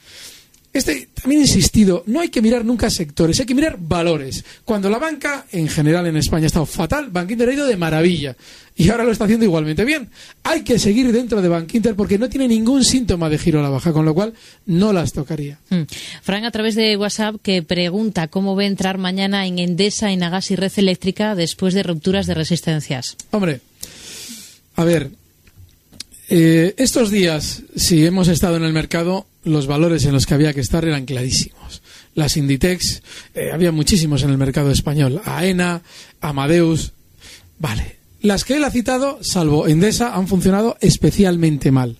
este, 0.73 1.09
también 1.13 1.41
he 1.41 1.45
insistido, 1.45 2.03
no 2.07 2.19
hay 2.19 2.29
que 2.29 2.41
mirar 2.41 2.65
nunca 2.65 2.89
sectores, 2.89 3.39
hay 3.39 3.45
que 3.45 3.53
mirar 3.53 3.77
valores. 3.79 4.43
Cuando 4.65 4.89
la 4.89 4.97
banca, 4.97 5.45
en 5.51 5.67
general 5.67 6.07
en 6.07 6.17
España, 6.17 6.45
ha 6.45 6.47
estado 6.47 6.65
fatal, 6.65 7.11
Bankinter 7.11 7.47
ha 7.49 7.53
ido 7.53 7.67
de 7.67 7.77
maravilla. 7.77 8.35
Y 8.75 8.89
ahora 8.89 9.03
lo 9.03 9.11
está 9.11 9.25
haciendo 9.25 9.45
igualmente 9.45 9.85
bien. 9.85 10.09
Hay 10.41 10.63
que 10.63 10.79
seguir 10.79 11.11
dentro 11.11 11.43
de 11.43 11.47
Bankinter 11.47 11.95
porque 11.95 12.17
no 12.17 12.27
tiene 12.27 12.47
ningún 12.47 12.83
síntoma 12.83 13.29
de 13.29 13.37
giro 13.37 13.59
a 13.59 13.63
la 13.63 13.69
baja, 13.69 13.93
con 13.93 14.03
lo 14.03 14.15
cual 14.15 14.33
no 14.65 14.91
las 14.93 15.13
tocaría. 15.13 15.59
Hmm. 15.69 15.83
Fran, 16.23 16.43
a 16.43 16.49
través 16.49 16.73
de 16.73 16.97
WhatsApp, 16.97 17.35
que 17.43 17.61
pregunta 17.61 18.27
cómo 18.27 18.55
va 18.55 18.63
a 18.63 18.65
entrar 18.65 18.97
mañana 18.97 19.45
en 19.45 19.59
Endesa, 19.59 20.11
en 20.11 20.23
Agas 20.23 20.49
y 20.49 20.55
Red 20.55 20.71
Eléctrica 20.77 21.35
después 21.35 21.75
de 21.75 21.83
rupturas 21.83 22.25
de 22.25 22.33
resistencias. 22.33 23.15
Hombre, 23.29 23.61
a 24.75 24.83
ver, 24.83 25.11
eh, 26.29 26.73
estos 26.77 27.11
días, 27.11 27.61
si 27.75 28.03
hemos 28.07 28.27
estado 28.27 28.57
en 28.57 28.63
el 28.63 28.73
mercado, 28.73 29.27
los 29.43 29.67
valores 29.67 30.05
en 30.05 30.13
los 30.13 30.25
que 30.25 30.33
había 30.33 30.53
que 30.53 30.61
estar 30.61 30.85
eran 30.85 31.05
clarísimos. 31.05 31.81
Las 32.15 32.37
Inditex, 32.37 33.01
eh, 33.33 33.51
había 33.51 33.71
muchísimos 33.71 34.23
en 34.23 34.29
el 34.29 34.37
mercado 34.37 34.71
español. 34.71 35.21
AENA, 35.25 35.81
Amadeus. 36.21 36.93
Vale. 37.59 37.97
Las 38.21 38.45
que 38.45 38.55
él 38.55 38.63
ha 38.63 38.71
citado, 38.71 39.19
salvo 39.21 39.67
Endesa, 39.67 40.15
han 40.15 40.27
funcionado 40.27 40.77
especialmente 40.79 41.71
mal. 41.71 41.97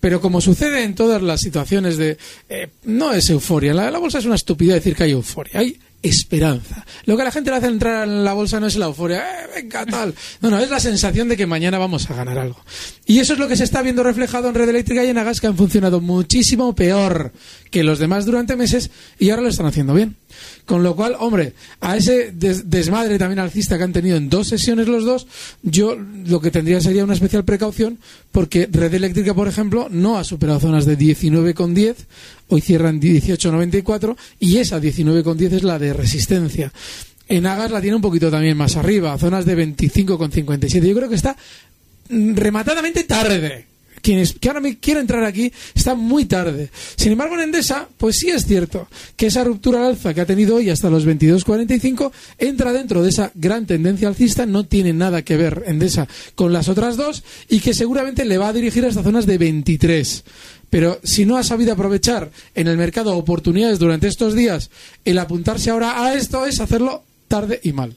Pero 0.00 0.20
como 0.20 0.40
sucede 0.40 0.84
en 0.84 0.94
todas 0.94 1.20
las 1.22 1.40
situaciones 1.40 1.96
de... 1.96 2.16
Eh, 2.48 2.68
no 2.84 3.12
es 3.12 3.28
euforia. 3.30 3.74
La, 3.74 3.90
la 3.90 3.98
bolsa 3.98 4.18
es 4.18 4.24
una 4.24 4.36
estupidez 4.36 4.76
decir 4.76 4.94
que 4.94 5.02
hay 5.02 5.10
euforia. 5.10 5.60
Hay 5.60 5.78
esperanza. 6.02 6.84
Lo 7.04 7.16
que 7.16 7.22
a 7.22 7.24
la 7.26 7.30
gente 7.30 7.50
le 7.50 7.56
hace 7.56 7.66
entrar 7.66 8.06
en 8.06 8.24
la 8.24 8.32
bolsa 8.32 8.60
no 8.60 8.66
es 8.66 8.76
la 8.76 8.86
euforia, 8.86 9.18
eh, 9.18 9.48
venga 9.56 9.84
tal. 9.84 10.14
No, 10.40 10.50
no, 10.50 10.58
es 10.58 10.70
la 10.70 10.80
sensación 10.80 11.28
de 11.28 11.36
que 11.36 11.46
mañana 11.46 11.78
vamos 11.78 12.08
a 12.10 12.14
ganar 12.14 12.38
algo. 12.38 12.60
Y 13.06 13.18
eso 13.18 13.32
es 13.32 13.38
lo 13.38 13.48
que 13.48 13.56
se 13.56 13.64
está 13.64 13.82
viendo 13.82 14.02
reflejado 14.02 14.48
en 14.48 14.54
Red 14.54 14.68
Eléctrica 14.68 15.04
y 15.04 15.08
en 15.08 15.18
Agas, 15.18 15.40
que 15.40 15.46
han 15.48 15.56
funcionado 15.56 16.00
muchísimo 16.00 16.74
peor 16.74 17.32
que 17.70 17.82
los 17.82 17.98
demás 17.98 18.26
durante 18.26 18.56
meses 18.56 18.90
y 19.18 19.30
ahora 19.30 19.42
lo 19.42 19.48
están 19.48 19.66
haciendo 19.66 19.94
bien. 19.94 20.16
Con 20.66 20.82
lo 20.82 20.94
cual, 20.94 21.16
hombre, 21.18 21.54
a 21.80 21.96
ese 21.96 22.32
desmadre 22.32 23.18
también 23.18 23.38
alcista 23.38 23.78
que 23.78 23.84
han 23.84 23.92
tenido 23.92 24.16
en 24.16 24.28
dos 24.28 24.48
sesiones 24.48 24.88
los 24.88 25.04
dos, 25.04 25.26
yo 25.62 25.96
lo 26.26 26.40
que 26.40 26.50
tendría 26.50 26.80
sería 26.80 27.04
una 27.04 27.14
especial 27.14 27.44
precaución 27.44 27.98
porque 28.32 28.68
Red 28.70 28.94
Eléctrica, 28.94 29.34
por 29.34 29.48
ejemplo, 29.48 29.88
no 29.90 30.18
ha 30.18 30.24
superado 30.24 30.60
zonas 30.60 30.84
de 30.84 30.98
19,10, 30.98 31.94
hoy 32.48 32.60
cierran 32.60 33.00
18,94 33.00 34.16
y 34.40 34.58
esa 34.58 34.80
19,10 34.80 35.52
es 35.52 35.62
la 35.62 35.78
de 35.78 35.92
resistencia. 35.92 36.72
En 37.28 37.46
Agas 37.46 37.70
la 37.70 37.80
tiene 37.80 37.96
un 37.96 38.02
poquito 38.02 38.30
también 38.30 38.56
más 38.56 38.76
arriba, 38.76 39.16
zonas 39.18 39.44
de 39.44 39.56
25,57. 39.56 40.80
Yo 40.86 40.94
creo 40.94 41.08
que 41.08 41.14
está 41.14 41.36
rematadamente 42.08 43.04
tarde 43.04 43.67
quienes 44.00 44.32
que 44.32 44.48
ahora 44.48 44.60
me 44.60 44.78
quieren 44.78 45.02
entrar 45.02 45.24
aquí 45.24 45.52
está 45.74 45.94
muy 45.94 46.24
tarde. 46.24 46.70
Sin 46.96 47.12
embargo, 47.12 47.34
en 47.34 47.42
Endesa, 47.42 47.88
pues 47.96 48.16
sí 48.16 48.30
es 48.30 48.46
cierto 48.46 48.88
que 49.16 49.26
esa 49.26 49.44
ruptura 49.44 49.80
al 49.80 49.86
alza 49.86 50.14
que 50.14 50.20
ha 50.20 50.26
tenido 50.26 50.56
hoy 50.56 50.70
hasta 50.70 50.90
los 50.90 51.06
22.45 51.06 52.12
entra 52.38 52.72
dentro 52.72 53.02
de 53.02 53.10
esa 53.10 53.30
gran 53.34 53.66
tendencia 53.66 54.08
alcista, 54.08 54.46
no 54.46 54.64
tiene 54.64 54.92
nada 54.92 55.22
que 55.22 55.36
ver 55.36 55.64
Endesa 55.66 56.08
con 56.34 56.52
las 56.52 56.68
otras 56.68 56.96
dos 56.96 57.22
y 57.48 57.60
que 57.60 57.74
seguramente 57.74 58.24
le 58.24 58.38
va 58.38 58.48
a 58.48 58.52
dirigir 58.52 58.84
hasta 58.84 59.02
zonas 59.02 59.26
de 59.26 59.38
23. 59.38 60.24
Pero 60.70 61.00
si 61.02 61.24
no 61.24 61.36
ha 61.36 61.42
sabido 61.42 61.72
aprovechar 61.72 62.30
en 62.54 62.68
el 62.68 62.76
mercado 62.76 63.16
oportunidades 63.16 63.78
durante 63.78 64.08
estos 64.08 64.34
días, 64.34 64.70
el 65.04 65.18
apuntarse 65.18 65.70
ahora 65.70 66.04
a 66.04 66.14
esto 66.14 66.44
es 66.44 66.60
hacerlo 66.60 67.04
tarde 67.26 67.60
y 67.62 67.72
mal. 67.72 67.96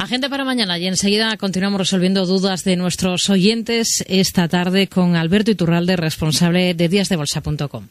Agenda 0.00 0.30
para 0.30 0.46
mañana 0.46 0.78
y 0.78 0.86
enseguida 0.86 1.36
continuamos 1.36 1.78
resolviendo 1.78 2.24
dudas 2.24 2.64
de 2.64 2.74
nuestros 2.74 3.28
oyentes 3.28 4.02
esta 4.08 4.48
tarde 4.48 4.86
con 4.86 5.14
Alberto 5.14 5.50
Iturralde, 5.50 5.96
responsable 5.96 6.72
de 6.72 6.88
díasdebolsa.com. 6.88 7.86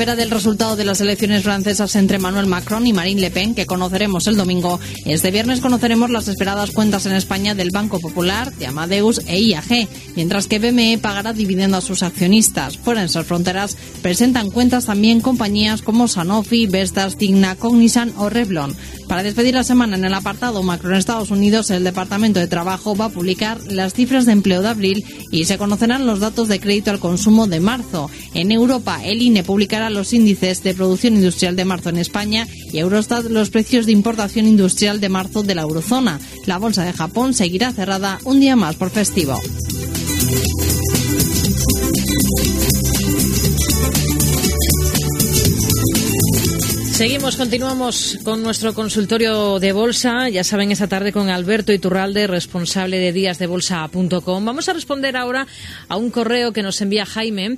espera 0.00 0.16
del 0.16 0.30
resultado 0.30 0.76
de 0.76 0.86
las 0.86 1.02
elecciones 1.02 1.42
francesas 1.42 1.94
entre 1.94 2.16
Emmanuel 2.16 2.46
Macron 2.46 2.86
y 2.86 2.92
Marine 2.94 3.20
Le 3.20 3.30
Pen, 3.30 3.54
que 3.54 3.66
conoceremos 3.66 4.26
el 4.28 4.36
domingo, 4.36 4.80
este 5.04 5.30
viernes 5.30 5.60
conoceremos 5.60 6.08
las 6.08 6.26
esperadas 6.26 6.70
cuentas 6.70 7.04
en 7.04 7.12
España 7.12 7.54
del 7.54 7.70
Banco 7.70 8.00
Popular, 8.00 8.50
de 8.54 8.66
Amadeus 8.66 9.20
e 9.26 9.38
IAG, 9.38 9.90
mientras 10.16 10.46
que 10.46 10.58
BME 10.58 10.96
pagará 10.96 11.34
dividendo 11.34 11.76
a 11.76 11.82
sus 11.82 12.02
accionistas. 12.02 12.78
Fuera 12.78 13.00
de 13.00 13.08
esas 13.08 13.26
fronteras 13.26 13.76
presentan 14.00 14.50
cuentas 14.50 14.86
también 14.86 15.20
compañías 15.20 15.82
como 15.82 16.08
Sanofi, 16.08 16.64
Vestas, 16.64 17.18
Tigna, 17.18 17.56
Cognizant 17.56 18.14
o 18.16 18.30
Revlon. 18.30 18.74
Para 19.06 19.22
despedir 19.22 19.54
la 19.54 19.64
semana 19.64 19.96
en 19.96 20.04
el 20.04 20.14
apartado 20.14 20.62
Macron 20.62 20.94
Estados 20.94 21.30
Unidos, 21.30 21.68
el 21.70 21.84
Departamento 21.84 22.40
de 22.40 22.46
Trabajo 22.46 22.96
va 22.96 23.06
a 23.06 23.10
publicar 23.10 23.58
las 23.66 23.92
cifras 23.92 24.24
de 24.24 24.32
empleo 24.32 24.62
de 24.62 24.68
abril 24.68 25.04
y 25.30 25.44
se 25.44 25.58
conocerán 25.58 26.06
los 26.06 26.20
datos 26.20 26.48
de 26.48 26.60
crédito 26.60 26.90
al 26.90 27.00
consumo 27.00 27.48
de 27.48 27.60
marzo. 27.60 28.08
En 28.32 28.50
Europa, 28.50 29.00
el 29.04 29.20
INE 29.20 29.42
publicará 29.42 29.89
los 29.90 30.12
índices 30.12 30.62
de 30.62 30.74
producción 30.74 31.14
industrial 31.14 31.56
de 31.56 31.64
marzo 31.64 31.88
en 31.88 31.98
España 31.98 32.46
y 32.72 32.78
Eurostat 32.78 33.26
los 33.26 33.50
precios 33.50 33.86
de 33.86 33.92
importación 33.92 34.46
industrial 34.46 35.00
de 35.00 35.08
marzo 35.08 35.42
de 35.42 35.54
la 35.54 35.62
eurozona. 35.62 36.20
La 36.46 36.58
bolsa 36.58 36.84
de 36.84 36.92
Japón 36.92 37.34
seguirá 37.34 37.72
cerrada 37.72 38.18
un 38.24 38.40
día 38.40 38.56
más 38.56 38.76
por 38.76 38.90
festivo. 38.90 39.38
Seguimos, 47.00 47.36
continuamos 47.38 48.18
con 48.24 48.42
nuestro 48.42 48.74
consultorio 48.74 49.58
de 49.58 49.72
bolsa. 49.72 50.28
Ya 50.28 50.44
saben, 50.44 50.70
esta 50.70 50.86
tarde 50.86 51.14
con 51.14 51.30
Alberto 51.30 51.72
Iturralde, 51.72 52.26
responsable 52.26 52.98
de 52.98 53.14
díasdebolsa.com. 53.14 54.44
Vamos 54.44 54.68
a 54.68 54.74
responder 54.74 55.16
ahora 55.16 55.46
a 55.88 55.96
un 55.96 56.10
correo 56.10 56.52
que 56.52 56.62
nos 56.62 56.78
envía 56.82 57.06
Jaime. 57.06 57.56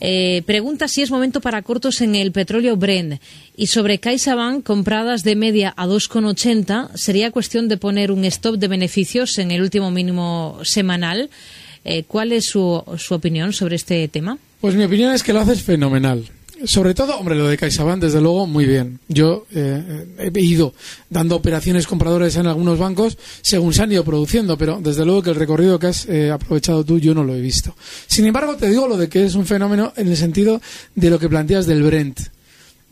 Eh, 0.00 0.42
pregunta 0.46 0.88
si 0.88 1.02
es 1.02 1.10
momento 1.10 1.40
para 1.40 1.62
cortos 1.62 2.00
en 2.00 2.14
el 2.14 2.32
petróleo 2.32 2.76
Brent. 2.76 3.20
Y 3.56 3.66
sobre 3.66 3.98
CaixaBank, 3.98 4.64
compradas 4.64 5.22
de 5.22 5.36
media 5.36 5.74
a 5.76 5.86
2,80, 5.86 6.96
¿sería 6.96 7.30
cuestión 7.30 7.68
de 7.68 7.76
poner 7.76 8.10
un 8.10 8.24
stop 8.24 8.56
de 8.56 8.68
beneficios 8.68 9.38
en 9.38 9.50
el 9.50 9.60
último 9.60 9.90
mínimo 9.90 10.58
semanal? 10.62 11.30
Eh, 11.84 12.04
¿Cuál 12.06 12.32
es 12.32 12.46
su, 12.46 12.82
su 12.98 13.14
opinión 13.14 13.52
sobre 13.52 13.76
este 13.76 14.06
tema? 14.08 14.38
Pues 14.60 14.74
mi 14.74 14.84
opinión 14.84 15.12
es 15.12 15.22
que 15.22 15.32
lo 15.32 15.40
haces 15.40 15.62
fenomenal 15.62 16.30
sobre 16.64 16.94
todo, 16.94 17.16
hombre, 17.16 17.34
lo 17.34 17.48
de 17.48 17.56
CaixaBank, 17.56 18.02
desde 18.02 18.20
luego, 18.20 18.46
muy 18.46 18.66
bien. 18.66 19.00
Yo 19.08 19.46
eh, 19.54 20.06
he 20.18 20.40
ido 20.40 20.74
dando 21.08 21.36
operaciones 21.36 21.86
compradores 21.86 22.36
en 22.36 22.46
algunos 22.46 22.78
bancos 22.78 23.18
según 23.42 23.72
se 23.72 23.82
han 23.82 23.92
ido 23.92 24.04
produciendo, 24.04 24.56
pero 24.58 24.80
desde 24.80 25.04
luego 25.04 25.22
que 25.22 25.30
el 25.30 25.36
recorrido 25.36 25.78
que 25.78 25.88
has 25.88 26.06
eh, 26.06 26.30
aprovechado 26.30 26.84
tú 26.84 26.98
yo 26.98 27.14
no 27.14 27.24
lo 27.24 27.34
he 27.34 27.40
visto. 27.40 27.74
Sin 28.06 28.26
embargo, 28.26 28.56
te 28.56 28.68
digo 28.68 28.86
lo 28.86 28.96
de 28.96 29.08
que 29.08 29.24
es 29.24 29.34
un 29.34 29.46
fenómeno 29.46 29.92
en 29.96 30.08
el 30.08 30.16
sentido 30.16 30.60
de 30.94 31.10
lo 31.10 31.18
que 31.18 31.28
planteas 31.28 31.66
del 31.66 31.82
Brent. 31.82 32.20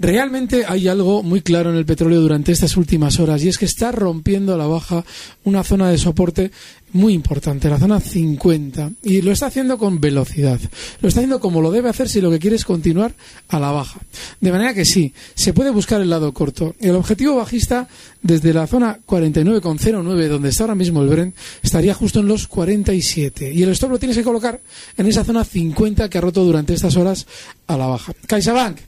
Realmente 0.00 0.64
hay 0.66 0.86
algo 0.86 1.24
muy 1.24 1.40
claro 1.40 1.70
en 1.70 1.76
el 1.76 1.84
petróleo 1.84 2.20
durante 2.20 2.52
estas 2.52 2.76
últimas 2.76 3.18
horas 3.18 3.42
y 3.42 3.48
es 3.48 3.58
que 3.58 3.64
está 3.64 3.90
rompiendo 3.90 4.54
a 4.54 4.56
la 4.56 4.66
baja 4.66 5.04
una 5.42 5.64
zona 5.64 5.90
de 5.90 5.98
soporte 5.98 6.52
muy 6.92 7.12
importante, 7.12 7.68
la 7.68 7.78
zona 7.78 8.00
50, 8.00 8.92
y 9.02 9.20
lo 9.22 9.32
está 9.32 9.46
haciendo 9.46 9.76
con 9.76 10.00
velocidad. 10.00 10.60
Lo 11.00 11.08
está 11.08 11.20
haciendo 11.20 11.40
como 11.40 11.60
lo 11.60 11.70
debe 11.70 11.90
hacer 11.90 12.08
si 12.08 12.20
lo 12.20 12.30
que 12.30 12.38
quiere 12.38 12.56
es 12.56 12.64
continuar 12.64 13.14
a 13.48 13.60
la 13.60 13.72
baja. 13.72 14.00
De 14.40 14.52
manera 14.52 14.72
que 14.72 14.84
sí, 14.84 15.12
se 15.34 15.52
puede 15.52 15.70
buscar 15.70 16.00
el 16.00 16.10
lado 16.10 16.32
corto. 16.32 16.74
El 16.80 16.94
objetivo 16.94 17.36
bajista 17.36 17.88
desde 18.22 18.54
la 18.54 18.66
zona 18.66 19.00
49,09, 19.06 20.28
donde 20.28 20.48
está 20.48 20.64
ahora 20.64 20.74
mismo 20.74 21.02
el 21.02 21.08
Brent, 21.08 21.36
estaría 21.62 21.92
justo 21.92 22.20
en 22.20 22.28
los 22.28 22.46
47. 22.46 23.52
Y 23.52 23.62
el 23.62 23.70
stop 23.70 23.90
lo 23.90 23.98
tienes 23.98 24.16
que 24.16 24.24
colocar 24.24 24.60
en 24.96 25.06
esa 25.06 25.24
zona 25.24 25.44
50 25.44 26.08
que 26.08 26.18
ha 26.18 26.22
roto 26.22 26.44
durante 26.44 26.72
estas 26.72 26.96
horas 26.96 27.26
a 27.66 27.76
la 27.76 27.86
baja. 27.86 28.12
CaixaBank 28.26 28.78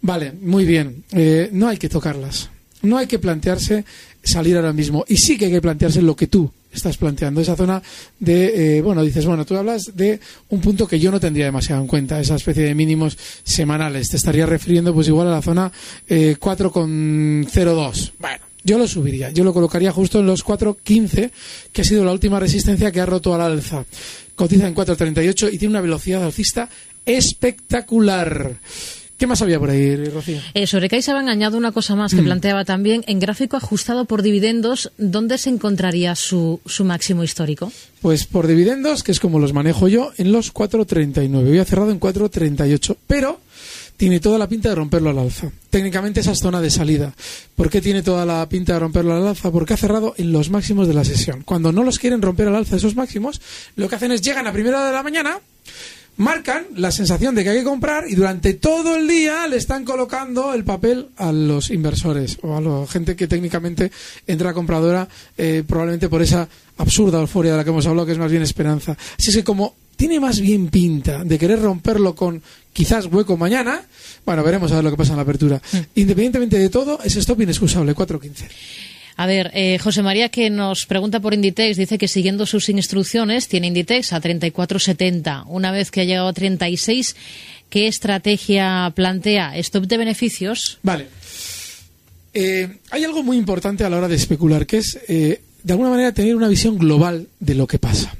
Vale, 0.00 0.32
muy 0.32 0.64
bien. 0.64 1.04
Eh, 1.12 1.50
no 1.52 1.68
hay 1.68 1.76
que 1.76 1.88
tocarlas. 1.88 2.50
No 2.82 2.96
hay 2.96 3.06
que 3.06 3.18
plantearse 3.18 3.84
salir 4.22 4.56
ahora 4.56 4.72
mismo. 4.72 5.04
Y 5.08 5.16
sí 5.16 5.36
que 5.36 5.46
hay 5.46 5.52
que 5.52 5.60
plantearse 5.60 6.02
lo 6.02 6.14
que 6.14 6.28
tú 6.28 6.50
estás 6.72 6.96
planteando. 6.96 7.40
Esa 7.40 7.56
zona 7.56 7.82
de, 8.18 8.78
eh, 8.78 8.82
bueno, 8.82 9.02
dices, 9.02 9.26
bueno, 9.26 9.44
tú 9.44 9.56
hablas 9.56 9.96
de 9.96 10.20
un 10.50 10.60
punto 10.60 10.86
que 10.86 11.00
yo 11.00 11.10
no 11.10 11.18
tendría 11.18 11.46
demasiado 11.46 11.80
en 11.80 11.88
cuenta, 11.88 12.20
esa 12.20 12.36
especie 12.36 12.64
de 12.64 12.74
mínimos 12.74 13.18
semanales. 13.42 14.10
Te 14.10 14.16
estaría 14.16 14.46
refiriendo 14.46 14.94
pues 14.94 15.08
igual 15.08 15.28
a 15.28 15.32
la 15.32 15.42
zona 15.42 15.72
eh, 16.06 16.36
4,02. 16.38 18.12
Bueno, 18.18 18.44
yo 18.62 18.78
lo 18.78 18.86
subiría. 18.86 19.30
Yo 19.30 19.44
lo 19.44 19.52
colocaría 19.52 19.90
justo 19.90 20.20
en 20.20 20.26
los 20.26 20.44
4,15, 20.44 21.30
que 21.72 21.82
ha 21.82 21.84
sido 21.84 22.04
la 22.04 22.12
última 22.12 22.38
resistencia 22.38 22.92
que 22.92 23.00
ha 23.00 23.06
roto 23.06 23.34
al 23.34 23.40
alza. 23.40 23.84
Cotiza 24.34 24.68
en 24.68 24.74
4,38 24.74 25.52
y 25.52 25.58
tiene 25.58 25.72
una 25.72 25.80
velocidad 25.80 26.22
alcista 26.22 26.68
espectacular. 27.04 28.58
¿Qué 29.18 29.26
más 29.26 29.42
había 29.42 29.58
por 29.58 29.70
ahí, 29.70 29.96
Rocío? 29.96 30.40
Eh, 30.54 30.68
sobre 30.68 30.88
CaixaBank 30.88 31.28
añado 31.28 31.58
una 31.58 31.72
cosa 31.72 31.96
más 31.96 32.14
que 32.14 32.22
mm. 32.22 32.24
planteaba 32.24 32.64
también. 32.64 33.02
En 33.08 33.18
gráfico 33.18 33.56
ajustado 33.56 34.04
por 34.04 34.22
dividendos, 34.22 34.92
¿dónde 34.96 35.38
se 35.38 35.50
encontraría 35.50 36.14
su, 36.14 36.60
su 36.64 36.84
máximo 36.84 37.24
histórico? 37.24 37.72
Pues 38.00 38.26
por 38.26 38.46
dividendos, 38.46 39.02
que 39.02 39.10
es 39.10 39.18
como 39.18 39.40
los 39.40 39.52
manejo 39.52 39.88
yo, 39.88 40.12
en 40.18 40.30
los 40.30 40.54
4.39. 40.54 41.50
Hoy 41.50 41.58
ha 41.58 41.64
cerrado 41.64 41.90
en 41.90 41.98
4.38. 41.98 42.96
Pero 43.08 43.40
tiene 43.96 44.20
toda 44.20 44.38
la 44.38 44.48
pinta 44.48 44.68
de 44.68 44.76
romperlo 44.76 45.10
al 45.10 45.18
alza. 45.18 45.50
Técnicamente 45.68 46.20
esa 46.20 46.30
es 46.30 46.38
zona 46.38 46.60
de 46.60 46.70
salida. 46.70 47.12
¿Por 47.56 47.68
qué 47.68 47.80
tiene 47.80 48.04
toda 48.04 48.24
la 48.24 48.48
pinta 48.48 48.74
de 48.74 48.78
romperlo 48.78 49.16
al 49.16 49.26
alza? 49.26 49.50
Porque 49.50 49.74
ha 49.74 49.76
cerrado 49.76 50.14
en 50.16 50.30
los 50.30 50.50
máximos 50.50 50.86
de 50.86 50.94
la 50.94 51.04
sesión. 51.04 51.42
Cuando 51.42 51.72
no 51.72 51.82
los 51.82 51.98
quieren 51.98 52.22
romper 52.22 52.46
al 52.46 52.54
alza 52.54 52.76
esos 52.76 52.94
máximos, 52.94 53.40
lo 53.74 53.88
que 53.88 53.96
hacen 53.96 54.12
es 54.12 54.22
llegan 54.22 54.46
a 54.46 54.52
primera 54.52 54.78
hora 54.78 54.86
de 54.86 54.92
la 54.92 55.02
mañana, 55.02 55.40
marcan 56.18 56.66
la 56.76 56.90
sensación 56.90 57.34
de 57.34 57.44
que 57.44 57.50
hay 57.50 57.58
que 57.58 57.64
comprar 57.64 58.04
y 58.08 58.14
durante 58.14 58.54
todo 58.54 58.96
el 58.96 59.08
día 59.08 59.46
le 59.46 59.56
están 59.56 59.84
colocando 59.84 60.52
el 60.52 60.64
papel 60.64 61.08
a 61.16 61.32
los 61.32 61.70
inversores 61.70 62.38
o 62.42 62.56
a 62.56 62.60
la 62.60 62.86
gente 62.86 63.16
que 63.16 63.26
técnicamente 63.26 63.90
entra 64.26 64.52
compradora 64.52 65.08
eh, 65.36 65.64
probablemente 65.66 66.08
por 66.08 66.20
esa 66.20 66.48
absurda 66.76 67.20
euforia 67.20 67.52
de 67.52 67.58
la 67.58 67.64
que 67.64 67.70
hemos 67.70 67.86
hablado 67.86 68.06
que 68.06 68.12
es 68.12 68.18
más 68.18 68.30
bien 68.30 68.42
esperanza. 68.42 68.96
Así 69.18 69.30
es 69.30 69.36
que 69.36 69.44
como 69.44 69.74
tiene 69.96 70.20
más 70.20 70.40
bien 70.40 70.68
pinta 70.68 71.24
de 71.24 71.38
querer 71.38 71.60
romperlo 71.60 72.14
con 72.14 72.42
quizás 72.72 73.06
hueco 73.06 73.36
mañana, 73.36 73.82
bueno, 74.24 74.42
veremos 74.44 74.70
a 74.72 74.76
ver 74.76 74.84
lo 74.84 74.90
que 74.90 74.96
pasa 74.96 75.12
en 75.12 75.16
la 75.16 75.22
apertura. 75.22 75.60
Mm. 75.72 75.76
Independientemente 75.96 76.58
de 76.58 76.68
todo, 76.68 77.00
ese 77.02 77.20
stop 77.20 77.40
inexcusable, 77.40 77.94
4.15. 77.94 78.97
A 79.18 79.26
ver, 79.26 79.50
eh, 79.52 79.78
José 79.82 80.00
María 80.00 80.28
que 80.28 80.48
nos 80.48 80.86
pregunta 80.86 81.18
por 81.18 81.34
Inditex, 81.34 81.76
dice 81.76 81.98
que 81.98 82.06
siguiendo 82.06 82.46
sus 82.46 82.68
instrucciones 82.68 83.48
tiene 83.48 83.66
Inditex 83.66 84.12
a 84.12 84.20
34,70. 84.20 85.42
Una 85.48 85.72
vez 85.72 85.90
que 85.90 86.02
ha 86.02 86.04
llegado 86.04 86.28
a 86.28 86.32
36, 86.32 87.16
¿qué 87.68 87.88
estrategia 87.88 88.92
plantea? 88.94 89.58
¿Stop 89.58 89.86
de 89.86 89.96
beneficios? 89.96 90.78
Vale. 90.84 91.08
Eh, 92.32 92.68
hay 92.92 93.02
algo 93.02 93.24
muy 93.24 93.36
importante 93.36 93.82
a 93.82 93.90
la 93.90 93.96
hora 93.96 94.06
de 94.06 94.14
especular, 94.14 94.66
que 94.66 94.76
es, 94.76 94.96
eh, 95.08 95.40
de 95.64 95.72
alguna 95.72 95.90
manera, 95.90 96.12
tener 96.12 96.36
una 96.36 96.46
visión 96.46 96.78
global 96.78 97.26
de 97.40 97.56
lo 97.56 97.66
que 97.66 97.80
pasa. 97.80 98.14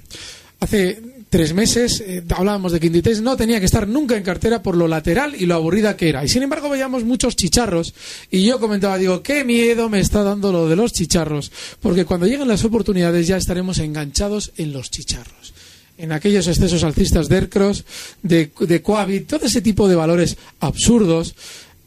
Hace 0.61 1.01
tres 1.31 1.55
meses 1.55 2.01
eh, 2.01 2.25
hablábamos 2.31 2.73
de 2.73 2.81
que 2.81 2.89
Inditex 2.89 3.21
no 3.21 3.37
tenía 3.37 3.61
que 3.61 3.67
estar 3.67 3.87
nunca 3.87 4.17
en 4.17 4.23
cartera 4.23 4.63
por 4.63 4.77
lo 4.77 4.89
lateral 4.89 5.35
y 5.39 5.47
lo 5.47 5.55
aburrida 5.55 5.97
que 5.97 6.09
era. 6.09 6.25
Y 6.25 6.29
sin 6.29 6.43
embargo 6.43 6.69
veíamos 6.69 7.05
muchos 7.05 7.37
chicharros 7.37 7.95
y 8.31 8.45
yo 8.45 8.59
comentaba, 8.59 8.99
digo, 8.99 9.23
qué 9.23 9.45
miedo 9.45 9.89
me 9.89 10.01
está 10.01 10.23
dando 10.23 10.51
lo 10.51 10.69
de 10.69 10.77
los 10.77 10.93
chicharros, 10.93 11.53
porque 11.81 12.05
cuando 12.05 12.27
lleguen 12.27 12.49
las 12.49 12.65
oportunidades 12.65 13.27
ya 13.27 13.37
estaremos 13.37 13.79
enganchados 13.79 14.53
en 14.57 14.73
los 14.73 14.91
chicharros 14.91 15.55
en 15.99 16.13
aquellos 16.13 16.47
excesos 16.47 16.85
alcistas 16.85 17.29
de 17.29 17.37
Ercros, 17.39 17.85
de, 18.23 18.53
de 18.61 18.83
Coavit, 18.83 19.27
todo 19.27 19.47
ese 19.47 19.61
tipo 19.61 19.89
de 19.89 19.97
valores 19.97 20.37
absurdos, 20.61 21.35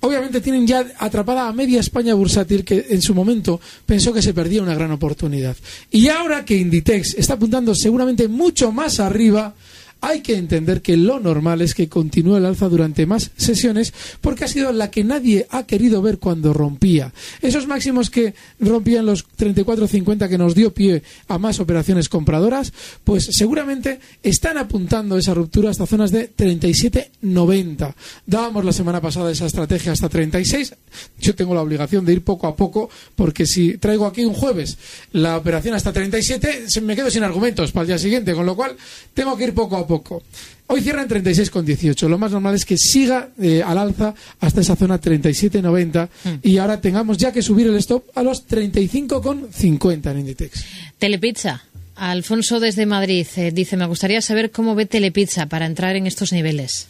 obviamente 0.02 0.42
tienen 0.42 0.68
ya 0.68 0.86
atrapada 0.98 1.48
a 1.48 1.54
media 1.54 1.80
España 1.80 2.14
bursátil 2.14 2.64
que 2.64 2.88
en 2.90 3.02
su 3.02 3.16
momento 3.16 3.60
pensó 3.86 4.14
que 4.14 4.22
se 4.22 4.34
perdía 4.34 4.62
una 4.62 4.76
gran 4.76 4.92
oportunidad. 4.92 5.56
Y 5.90 6.10
ahora 6.10 6.46
que 6.46 6.58
Inditex 6.58 7.16
está 7.16 7.36
apuntando 7.36 7.74
seguramente 7.74 8.28
mucho 8.28 8.72
más 8.72 9.00
arriba, 9.00 9.56
hay 10.02 10.22
que 10.22 10.36
entender 10.36 10.82
que 10.82 10.98
lo 10.98 11.20
normal 11.20 11.62
es 11.62 11.76
que 11.76 11.88
continúe 11.88 12.38
el 12.38 12.46
alza 12.46 12.68
durante 12.68 13.06
más 13.06 13.32
sesiones 13.38 13.94
porque 14.20 14.46
ha 14.46 14.48
sido 14.48 14.72
la 14.74 14.90
que 14.90 15.04
nadie 15.04 15.46
ha 15.52 15.64
querido 15.64 16.02
ver 16.02 16.18
cuando 16.18 16.54
rompía. 16.54 17.14
Esos 17.42 17.68
máximos 17.68 18.10
que 18.10 18.34
rompían 18.60 19.06
los 19.06 19.26
34.50 19.38 20.28
que 20.28 20.38
nos 20.40 20.56
dio 20.56 20.74
pie 20.74 21.04
a 21.28 21.38
más 21.38 21.60
operaciones 21.60 22.10
compradoras, 22.10 22.74
pues 23.04 23.30
seguramente 23.32 24.00
están 24.24 24.58
apuntando 24.58 25.18
esa 25.18 25.36
ruptura 25.36 25.70
hasta 25.70 25.86
zonas 25.86 26.12
de 26.12 26.36
37.90. 26.36 27.94
Dábamos 28.26 28.66
la 28.66 28.74
semana 28.74 29.02
pasada 29.02 29.32
esa 29.32 29.46
estrategia 29.46 29.92
hasta 29.92 30.10
36. 30.10 30.74
Yo 31.20 31.36
tengo 31.36 31.54
la 31.54 31.62
obligación 31.62 32.06
de 32.06 32.14
ir 32.14 32.24
poco 32.24 32.48
a 32.48 32.56
poco 32.56 32.90
porque 33.16 33.46
si 33.46 33.78
traigo 33.78 34.08
aquí 34.08 34.26
un 34.26 34.34
jueves 34.34 34.78
la 35.12 35.38
operación 35.38 35.76
hasta 35.76 35.94
37, 35.94 36.66
me 36.82 36.96
quedo 36.96 37.12
sin 37.12 37.24
argumentos 37.24 37.72
para 37.72 37.84
el 37.84 37.88
día 37.90 37.98
siguiente, 38.00 38.34
con 38.34 38.48
lo 38.48 38.56
cual 38.56 38.76
tengo 39.14 39.38
que 39.38 39.44
ir 39.44 39.54
poco 39.54 39.78
a 39.78 39.86
poco 39.86 39.91
poco. 39.92 40.24
Hoy 40.68 40.80
cierra 40.82 41.02
en 41.02 41.10
36,18. 41.10 42.08
Lo 42.08 42.18
más 42.18 42.32
normal 42.32 42.56
es 42.56 42.64
que 42.64 42.78
siga 42.78 43.30
eh, 43.42 43.62
al 43.62 43.78
alza 43.78 44.16
hasta 44.40 44.62
esa 44.62 44.78
zona 44.78 45.02
37,90 45.02 46.08
mm. 46.08 46.30
y 46.44 46.58
ahora 46.60 46.80
tengamos 46.80 47.18
ya 47.18 47.34
que 47.34 47.42
subir 47.42 47.68
el 47.68 47.76
stop 47.76 48.06
a 48.16 48.24
los 48.24 48.48
35,50 48.48 50.12
en 50.12 50.20
Inditex. 50.20 50.64
Telepizza. 50.98 51.64
Alfonso 51.96 52.62
desde 52.62 52.86
Madrid 52.86 53.28
eh, 53.36 53.52
dice, 53.52 53.76
me 53.76 53.86
gustaría 53.86 54.22
saber 54.22 54.50
cómo 54.52 54.74
ve 54.74 54.86
Telepizza 54.86 55.48
para 55.48 55.66
entrar 55.66 55.98
en 55.98 56.08
estos 56.08 56.32
niveles. 56.32 56.88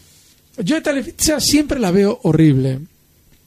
Yo 0.58 0.80
Telepizza 0.84 1.40
siempre 1.40 1.80
la 1.80 1.90
veo 1.90 2.20
horrible. 2.22 2.82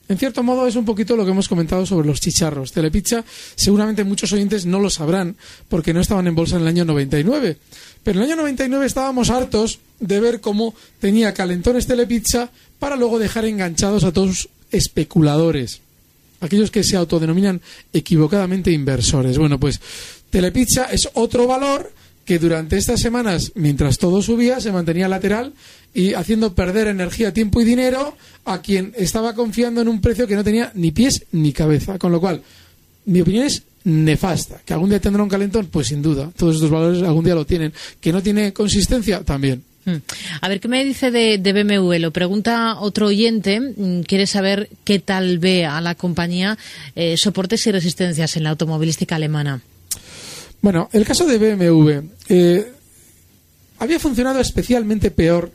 En 0.08 0.18
cierto 0.18 0.42
modo 0.42 0.66
es 0.66 0.76
un 0.76 0.84
poquito 0.84 1.16
lo 1.16 1.24
que 1.24 1.30
hemos 1.30 1.48
comentado 1.48 1.86
sobre 1.86 2.06
los 2.06 2.20
chicharros. 2.20 2.72
Telepizza, 2.72 3.24
seguramente 3.54 4.04
muchos 4.04 4.32
oyentes 4.32 4.66
no 4.66 4.78
lo 4.78 4.90
sabrán 4.90 5.36
porque 5.68 5.94
no 5.94 6.00
estaban 6.00 6.26
en 6.26 6.34
bolsa 6.34 6.56
en 6.56 6.62
el 6.62 6.68
año 6.68 6.84
99. 6.84 7.56
Pero 8.02 8.18
en 8.18 8.24
el 8.24 8.30
año 8.30 8.42
99 8.42 8.84
estábamos 8.84 9.30
hartos 9.30 9.78
de 10.00 10.20
ver 10.20 10.40
cómo 10.40 10.74
tenía 11.00 11.32
calentones 11.32 11.86
Telepizza 11.86 12.50
para 12.78 12.96
luego 12.96 13.18
dejar 13.18 13.46
enganchados 13.46 14.04
a 14.04 14.12
todos 14.12 14.50
especuladores. 14.70 15.80
Aquellos 16.40 16.70
que 16.70 16.84
se 16.84 16.96
autodenominan 16.96 17.62
equivocadamente 17.92 18.70
inversores. 18.70 19.38
Bueno, 19.38 19.58
pues 19.58 19.80
Telepizza 20.28 20.84
es 20.86 21.08
otro 21.14 21.46
valor 21.46 21.90
que 22.24 22.38
durante 22.38 22.76
estas 22.76 23.00
semanas, 23.00 23.52
mientras 23.54 23.98
todo 23.98 24.22
subía, 24.22 24.60
se 24.60 24.72
mantenía 24.72 25.08
lateral 25.08 25.52
y 25.92 26.14
haciendo 26.14 26.54
perder 26.54 26.88
energía, 26.88 27.32
tiempo 27.32 27.60
y 27.60 27.64
dinero 27.64 28.16
a 28.44 28.60
quien 28.62 28.92
estaba 28.96 29.34
confiando 29.34 29.80
en 29.80 29.88
un 29.88 30.00
precio 30.00 30.26
que 30.26 30.34
no 30.34 30.44
tenía 30.44 30.72
ni 30.74 30.90
pies 30.90 31.24
ni 31.32 31.52
cabeza. 31.52 31.98
Con 31.98 32.12
lo 32.12 32.20
cual, 32.20 32.42
mi 33.06 33.20
opinión 33.20 33.46
es 33.46 33.62
nefasta. 33.84 34.60
¿Que 34.64 34.72
algún 34.72 34.90
día 34.90 35.00
tendrá 35.00 35.22
un 35.22 35.28
calentón? 35.28 35.66
Pues 35.66 35.88
sin 35.88 36.02
duda. 36.02 36.30
Todos 36.36 36.56
estos 36.56 36.70
valores 36.70 37.02
algún 37.02 37.24
día 37.24 37.34
lo 37.34 37.44
tienen. 37.44 37.72
¿Que 38.00 38.12
no 38.12 38.22
tiene 38.22 38.52
consistencia? 38.52 39.22
También. 39.22 39.62
Hmm. 39.84 39.96
A 40.40 40.48
ver, 40.48 40.60
¿qué 40.60 40.68
me 40.68 40.82
dice 40.84 41.10
de, 41.10 41.38
BMW? 41.38 41.98
Lo 41.98 42.10
pregunta 42.10 42.78
otro 42.80 43.06
oyente. 43.06 43.60
Mm, 43.60 44.00
quiere 44.00 44.26
saber 44.26 44.70
qué 44.84 44.98
tal 44.98 45.38
ve 45.38 45.66
a 45.66 45.80
la 45.80 45.94
compañía 45.94 46.56
eh, 46.96 47.16
soportes 47.18 47.66
y 47.66 47.72
resistencias 47.72 48.36
en 48.36 48.44
la 48.44 48.50
automovilística 48.50 49.16
alemana. 49.16 49.60
Bueno, 50.64 50.88
el 50.94 51.04
caso 51.04 51.26
de 51.26 51.36
BMW 51.36 51.90
eh, 52.30 52.72
había 53.80 54.00
funcionado 54.00 54.40
especialmente 54.40 55.10
peor 55.10 55.52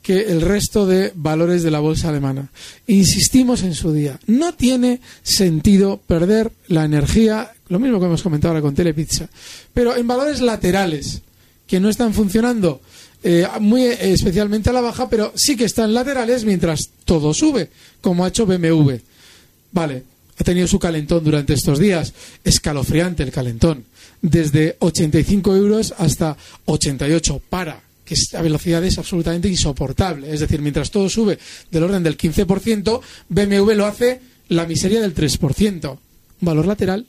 que 0.00 0.20
el 0.20 0.40
resto 0.40 0.86
de 0.86 1.12
valores 1.14 1.62
de 1.62 1.70
la 1.70 1.80
bolsa 1.80 2.08
alemana. 2.08 2.50
Insistimos 2.86 3.62
en 3.62 3.74
su 3.74 3.92
día. 3.92 4.18
No 4.26 4.54
tiene 4.54 5.02
sentido 5.22 6.00
perder 6.06 6.50
la 6.68 6.86
energía, 6.86 7.52
lo 7.68 7.78
mismo 7.78 8.00
que 8.00 8.06
hemos 8.06 8.22
comentado 8.22 8.52
ahora 8.52 8.62
con 8.62 8.74
Telepizza, 8.74 9.28
pero 9.74 9.94
en 9.94 10.06
valores 10.06 10.40
laterales 10.40 11.20
que 11.66 11.78
no 11.78 11.90
están 11.90 12.14
funcionando 12.14 12.80
eh, 13.22 13.46
muy 13.60 13.82
especialmente 13.82 14.70
a 14.70 14.72
la 14.72 14.80
baja, 14.80 15.10
pero 15.10 15.30
sí 15.34 15.58
que 15.58 15.66
están 15.66 15.92
laterales 15.92 16.46
mientras 16.46 16.88
todo 17.04 17.34
sube, 17.34 17.68
como 18.00 18.24
ha 18.24 18.28
hecho 18.28 18.46
BMW. 18.46 18.94
Vale, 19.72 20.04
ha 20.38 20.42
tenido 20.42 20.66
su 20.66 20.78
calentón 20.78 21.22
durante 21.22 21.52
estos 21.52 21.78
días, 21.78 22.14
escalofriante 22.44 23.22
el 23.24 23.30
calentón 23.30 23.84
desde 24.22 24.76
85 24.78 25.56
euros 25.56 25.94
hasta 25.98 26.36
88 26.66 27.42
para 27.48 27.80
que 28.04 28.14
esta 28.14 28.40
velocidad 28.40 28.82
es 28.84 28.98
absolutamente 28.98 29.48
insoportable. 29.48 30.32
Es 30.32 30.40
decir, 30.40 30.60
mientras 30.62 30.90
todo 30.90 31.08
sube 31.08 31.38
del 31.70 31.82
orden 31.82 32.02
del 32.02 32.16
15%, 32.16 33.00
BMW 33.28 33.72
lo 33.72 33.86
hace 33.86 34.20
la 34.48 34.66
miseria 34.66 35.00
del 35.00 35.14
3%. 35.14 35.98
Valor 36.40 36.66
lateral. 36.66 37.04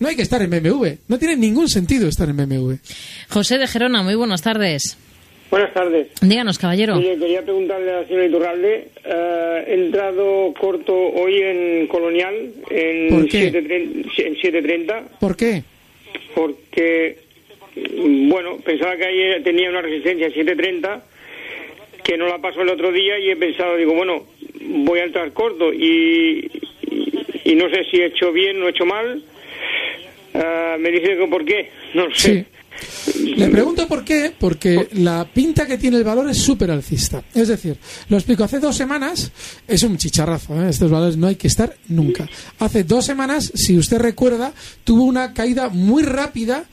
No 0.00 0.08
hay 0.08 0.16
que 0.16 0.22
estar 0.22 0.42
en 0.42 0.50
BMW. 0.50 0.86
No 1.08 1.18
tiene 1.18 1.36
ningún 1.36 1.68
sentido 1.68 2.08
estar 2.08 2.28
en 2.28 2.36
BMW. 2.36 2.74
José 3.28 3.58
de 3.58 3.66
Gerona, 3.68 4.02
muy 4.02 4.14
buenas 4.14 4.42
tardes. 4.42 4.96
Buenas 5.50 5.74
tardes. 5.74 6.08
Díganos, 6.20 6.58
caballero. 6.58 6.98
quería 7.00 7.42
preguntarle 7.42 7.92
a 7.92 8.00
la 8.00 8.06
señora 8.06 8.26
Iturralde. 8.26 8.88
Eh, 9.04 9.64
he 9.66 9.74
entrado 9.74 10.54
corto 10.58 10.94
hoy 10.94 11.42
en 11.42 11.86
Colonial 11.88 12.34
en 12.70 13.28
7.30. 13.28 15.02
¿Por 15.18 15.36
qué? 15.36 15.64
Porque, 16.34 17.18
bueno, 17.74 18.58
pensaba 18.64 18.96
que 18.96 19.04
ahí 19.04 19.42
tenía 19.42 19.70
una 19.70 19.82
resistencia 19.82 20.28
730 20.28 21.04
que 22.02 22.16
no 22.16 22.26
la 22.26 22.38
pasó 22.38 22.62
el 22.62 22.70
otro 22.70 22.92
día 22.92 23.18
y 23.18 23.30
he 23.30 23.36
pensado, 23.36 23.76
digo, 23.76 23.94
bueno, 23.94 24.26
voy 24.60 25.00
a 25.00 25.04
entrar 25.04 25.32
corto 25.32 25.72
y, 25.72 26.50
y, 27.44 27.54
no 27.54 27.68
sé 27.70 27.84
si 27.90 28.00
he 28.00 28.06
hecho 28.06 28.32
bien 28.32 28.62
o 28.62 28.66
he 28.66 28.70
hecho 28.70 28.86
mal. 28.86 29.22
Ah, 30.34 30.76
me 30.78 30.90
dice 30.90 31.16
que 31.16 31.26
por 31.26 31.44
qué, 31.44 31.70
no 31.94 32.12
sé. 32.14 32.46
Le 33.36 33.48
pregunto 33.48 33.86
por 33.86 34.04
qué, 34.04 34.34
porque 34.38 34.88
la 34.92 35.24
pinta 35.24 35.66
que 35.66 35.78
tiene 35.78 35.96
el 35.98 36.04
valor 36.04 36.28
es 36.28 36.38
súper 36.38 36.70
alcista. 36.70 37.22
Es 37.34 37.48
decir, 37.48 37.76
lo 38.08 38.16
explico, 38.16 38.44
hace 38.44 38.60
dos 38.60 38.76
semanas, 38.76 39.30
es 39.66 39.82
un 39.82 39.96
chicharrazo, 39.96 40.60
¿eh? 40.60 40.68
estos 40.70 40.90
valores 40.90 41.16
no 41.16 41.26
hay 41.26 41.36
que 41.36 41.48
estar 41.48 41.74
nunca. 41.88 42.28
Hace 42.58 42.84
dos 42.84 43.04
semanas, 43.04 43.52
si 43.54 43.78
usted 43.78 43.98
recuerda, 43.98 44.52
tuvo 44.84 45.04
una 45.04 45.32
caída 45.32 45.68
muy 45.68 46.02
rápida 46.02 46.64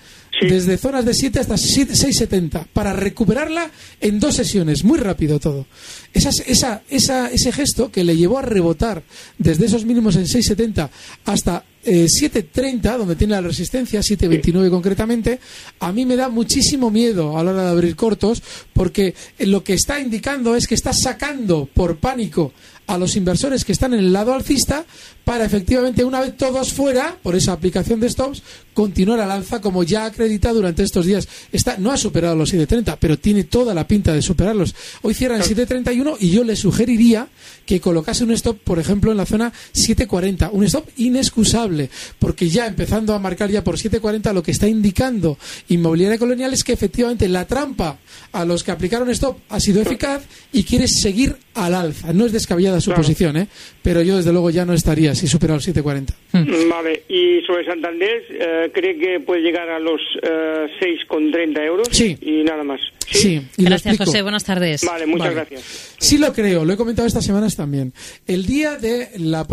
desde 0.42 0.78
zonas 0.78 1.06
de 1.06 1.14
7 1.14 1.40
hasta 1.40 1.56
6,70 1.56 2.68
para 2.72 2.94
recuperarla 2.94 3.72
en 4.00 4.20
dos 4.20 4.36
sesiones, 4.36 4.84
muy 4.84 5.00
rápido 5.00 5.40
todo. 5.40 5.66
Esa, 6.14 6.30
esa, 6.30 6.84
esa, 6.90 7.32
ese 7.32 7.52
gesto 7.52 7.92
que 7.92 8.04
le 8.04 8.16
llevó 8.16 8.38
a 8.38 8.44
rebotar 8.44 9.04
desde 9.38 9.66
esos 9.66 9.86
mínimos 9.86 10.16
en 10.16 10.26
6,70 10.26 10.90
hasta 11.26 11.64
7.30, 11.84 12.96
eh, 12.96 12.98
donde 12.98 13.16
tiene 13.16 13.34
la 13.34 13.42
resistencia, 13.42 14.02
7.29 14.02 14.70
concretamente, 14.70 15.40
a 15.80 15.92
mí 15.92 16.06
me 16.06 16.16
da 16.16 16.30
muchísimo 16.30 16.92
miedo 16.92 17.38
a 17.38 17.44
la 17.44 17.52
hora 17.52 17.64
de 17.66 17.70
abrir 17.72 17.96
cortos, 17.96 18.42
porque 18.74 19.16
lo 19.40 19.64
que 19.64 19.74
está 19.74 20.00
indicando 20.00 20.56
es 20.56 20.68
que 20.68 20.76
está 20.76 20.94
sacando 20.94 21.68
por 21.74 21.98
pánico 21.98 22.54
a 22.88 22.98
los 22.98 23.16
inversores 23.16 23.66
que 23.66 23.74
están 23.74 23.94
en 23.94 24.00
el 24.00 24.14
lado 24.14 24.34
alcista 24.34 24.86
para 25.26 25.44
efectivamente 25.44 26.06
una 26.06 26.22
vez 26.22 26.38
todos 26.38 26.72
fuera 26.72 27.18
por 27.22 27.36
esa 27.36 27.52
aplicación 27.52 28.00
de 28.00 28.10
stops 28.10 28.42
continuar 28.74 29.20
al 29.20 29.30
alza 29.30 29.60
como 29.60 29.84
ya 29.84 30.04
ha 30.04 30.06
acreditado 30.06 30.56
durante 30.56 30.84
estos 30.84 31.06
días. 31.06 31.28
Está 31.52 31.78
no 31.78 31.92
ha 31.92 31.98
superado 31.98 32.36
los 32.38 32.54
7.30 32.54 32.98
pero 33.00 33.20
tiene 33.20 33.44
toda 33.44 33.74
la 33.74 33.86
pinta 33.86 34.14
de 34.14 34.22
superarlos. 34.22 34.74
Hoy 35.02 35.14
cierran 35.14 35.42
7.31 35.42 36.16
y 36.22 36.30
yo 36.30 36.46
le 36.46 36.56
sugeriría 36.56 37.28
que 37.66 37.82
colocase 37.82 38.24
un 38.24 38.32
stop 38.32 38.58
por 38.60 38.80
ejemplo 38.80 39.12
en 39.12 39.18
la 39.18 39.26
zona 39.26 39.52
7.40 39.74 40.50
un 40.54 40.64
stop 40.64 40.88
inexcusable 40.96 41.77
porque 42.20 42.50
ya 42.50 42.68
empezando 42.68 43.14
a 43.14 43.20
marcar 43.20 43.50
ya 43.50 43.64
por 43.64 43.76
7.40 43.76 44.34
lo 44.34 44.44
que 44.44 44.52
está 44.52 44.68
indicando 44.68 45.38
inmobiliaria 45.70 46.18
colonial 46.18 46.54
es 46.54 46.64
que 46.64 46.74
efectivamente 46.74 47.28
la 47.28 47.46
trampa 47.46 47.98
a 48.32 48.46
los 48.46 48.64
que 48.64 48.72
aplicaron 48.72 49.10
stop 49.10 49.38
ha 49.50 49.60
sido 49.60 49.82
eficaz 49.82 50.24
y 50.52 50.64
quiere 50.64 50.88
seguir 50.88 51.36
al 51.54 51.74
alza 51.74 52.14
no 52.14 52.26
es 52.26 52.32
descabellada 52.32 52.82
su 52.82 52.92
posición 52.92 53.38
¿eh? 53.38 53.48
pero 53.82 54.02
yo 54.02 54.18
desde 54.18 54.34
luego 54.34 54.50
ya 54.50 54.66
no 54.66 54.74
estaría 54.74 55.16
si 55.16 55.28
supera 55.28 55.56
los 55.56 55.68
7,40. 55.68 56.14
Hmm. 56.34 56.70
Vale, 56.70 57.04
y 57.08 57.42
sobre 57.46 57.66
Santander, 57.66 58.24
eh, 58.30 58.72
¿cree 58.74 58.98
que 58.98 59.20
puede 59.20 59.42
llegar 59.42 59.70
a 59.70 59.80
los 59.80 60.02
eh, 60.22 60.68
6,30 61.10 61.66
euros? 61.66 61.88
Sí. 61.92 62.18
Y 62.22 62.44
nada 62.44 62.64
más. 62.64 62.80
Sí, 63.10 63.42
gracias 63.58 63.98
José, 63.98 64.22
buenas 64.22 64.44
tardes. 64.44 64.84
Vale, 64.84 65.06
muchas 65.06 65.34
gracias. 65.34 65.96
Sí 65.98 66.18
lo 66.18 66.34
creo, 66.34 66.66
lo 66.66 66.74
he 66.74 66.78
comentado 66.78 67.08
estas 67.08 67.26
semanas 67.26 67.56
también. 67.56 67.94
El 68.26 68.46
día 68.46 68.78
de 68.78 69.10
la, 69.18 69.44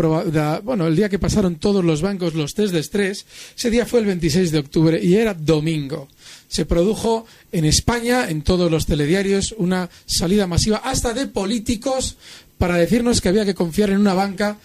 bueno, 0.61 0.87
el 0.87 0.95
día 0.95 1.07
que 1.07 1.19
pasaron 1.19 1.55
todos 1.55 1.83
los 1.83 2.01
bancos 2.05 2.35
los 2.35 2.53
test 2.53 2.71
de 2.71 2.79
estrés, 2.79 3.25
ese 3.57 3.69
día 3.69 3.85
fue 3.85 3.99
el 3.99 4.05
26 4.05 4.51
de 4.51 4.59
octubre 4.59 5.03
y 5.03 5.15
era 5.15 5.33
domingo. 5.33 6.07
Se 6.47 6.65
produjo 6.65 7.25
en 7.51 7.65
España, 7.65 8.29
en 8.29 8.43
todos 8.43 8.69
los 8.69 8.85
telediarios, 8.85 9.55
una 9.57 9.89
salida 10.05 10.45
masiva, 10.45 10.77
hasta 10.77 11.13
de 11.13 11.25
políticos, 11.25 12.17
para 12.57 12.77
decirnos 12.77 13.19
que 13.19 13.29
había 13.29 13.45
que 13.45 13.55
confiar 13.55 13.89
en 13.89 13.99
una 13.99 14.13
banca. 14.13 14.57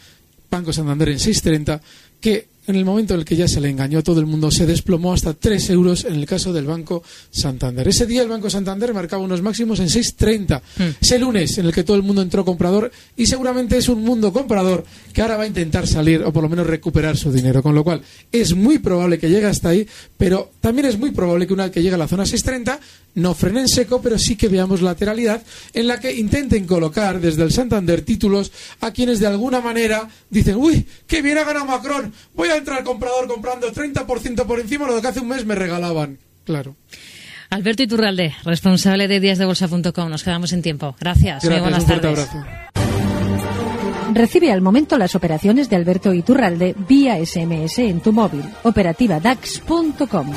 Banco 0.51 0.73
Santander 0.73 1.09
en 1.09 1.19
6.30, 1.19 1.81
que 2.21 2.49
en 2.71 2.77
el 2.77 2.85
momento 2.85 3.15
en 3.15 3.21
el 3.21 3.27
que 3.27 3.37
ya 3.37 3.49
se 3.49 3.61
le 3.61 3.69
engañó 3.69 3.99
a 3.99 4.03
todo 4.03 4.21
el 4.21 4.27
mundo, 4.27 4.51
se 4.51 4.67
desplomó 4.67 5.13
hasta 5.13 5.35
3 5.35 5.71
euros 5.71 6.05
en 6.05 6.15
el 6.15 6.27
caso 6.27 6.53
del 6.53 6.65
Banco 6.65 7.03
Santander. 7.31 7.87
Ese 7.89 8.07
día 8.07 8.23
el 8.23 8.29
Banco 8.29 8.49
Santander 8.49 8.95
marcaba 8.95 9.23
unos 9.23 9.43
máximos 9.43 9.81
en 9.81 9.89
6.30. 9.89 10.61
Hmm. 10.77 10.83
Ese 11.01 11.19
lunes 11.19 11.59
en 11.59 11.67
el 11.67 11.73
que 11.73 11.85
todo 11.85 11.97
el 11.97 12.03
mundo 12.03 12.23
entró 12.23 12.45
comprador 12.45 12.91
y 13.17 13.27
seguramente 13.27 13.77
es 13.77 13.89
un 13.89 14.03
mundo 14.03 14.33
comprador 14.33 14.85
que 15.13 15.23
ahora 15.23 15.37
va 15.37 15.45
a 15.45 15.47
intentar 15.47 15.87
salir 15.87 16.23
o 16.23 16.33
por 16.33 16.43
lo 16.43 16.49
menos 16.49 16.67
recuperar 16.67 17.17
su 17.17 17.33
dinero. 17.33 17.63
Con 17.63 17.75
lo 17.75 17.85
cual 17.85 18.03
es 18.33 18.55
muy 18.55 18.79
probable 18.79 19.19
que 19.19 19.29
llegue 19.29 19.47
hasta 19.47 19.71
ahí, 19.71 19.87
pero 20.17 20.51
también 20.61 20.87
es 20.87 20.99
muy 20.99 21.11
probable 21.11 21.47
que 21.47 21.53
una 21.53 21.65
vez 21.65 21.73
que 21.73 21.83
llegue 21.83 21.95
a 21.95 21.99
la 21.99 22.09
zona 22.09 22.25
6.30 22.25 22.79
no 23.15 23.35
frenen 23.35 23.69
seco, 23.69 24.01
pero 24.01 24.19
sí 24.19 24.37
que 24.37 24.49
veamos 24.49 24.83
lateralidad 24.83 25.43
en 25.75 25.87
la 25.87 25.99
que 25.99 26.15
intenten 26.15 26.67
colocar 26.67 27.21
desde 27.21 27.43
el 27.43 27.53
Santander 27.53 28.03
títulos 28.03 28.53
a 28.81 28.93
quienes 28.93 29.19
de 29.19 29.27
alguna 29.27 29.61
manera 29.61 30.09
dicen, 30.29 30.57
uy, 30.57 30.87
qué 31.07 31.23
bien 31.23 31.39
ha 31.39 31.45
ganado 31.45 31.67
Macron, 31.67 32.13
voy 32.35 32.49
a 32.49 32.57
entrar 32.61 32.79
al 32.79 32.85
comprador 32.85 33.27
comprando 33.27 33.73
30% 33.73 34.47
por 34.47 34.61
encima 34.61 34.87
de 34.87 34.95
lo 34.95 35.03
que 35.03 35.09
hace 35.09 35.21
un 35.21 35.29
mes 35.29 35.45
me 35.45 35.55
regalaban. 35.55 36.19
Claro. 36.45 36.77
Alberto 37.51 37.83
Iturralde, 37.83 38.35
responsable 38.45 39.09
de 39.09 39.19
díasdebolsa.com. 39.19 40.09
Nos 40.09 40.23
quedamos 40.23 40.53
en 40.53 40.63
tiempo. 40.63 40.95
Gracias. 41.01 41.43
Gracias 41.43 41.61
buenas 41.61 41.83
un 41.83 41.89
tardes. 41.89 42.29
Abrazo. 42.31 42.71
Recibe 44.13 44.53
al 44.53 44.61
momento 44.61 44.99
las 44.99 45.15
operaciones 45.15 45.69
de 45.69 45.77
Alberto 45.77 46.13
Iturralde 46.13 46.75
vía 46.89 47.25
SMS 47.25 47.79
en 47.79 48.01
tu 48.01 48.13
móvil. 48.13 48.45
Operativa 48.65 49.21
DAX.com. 49.21 50.33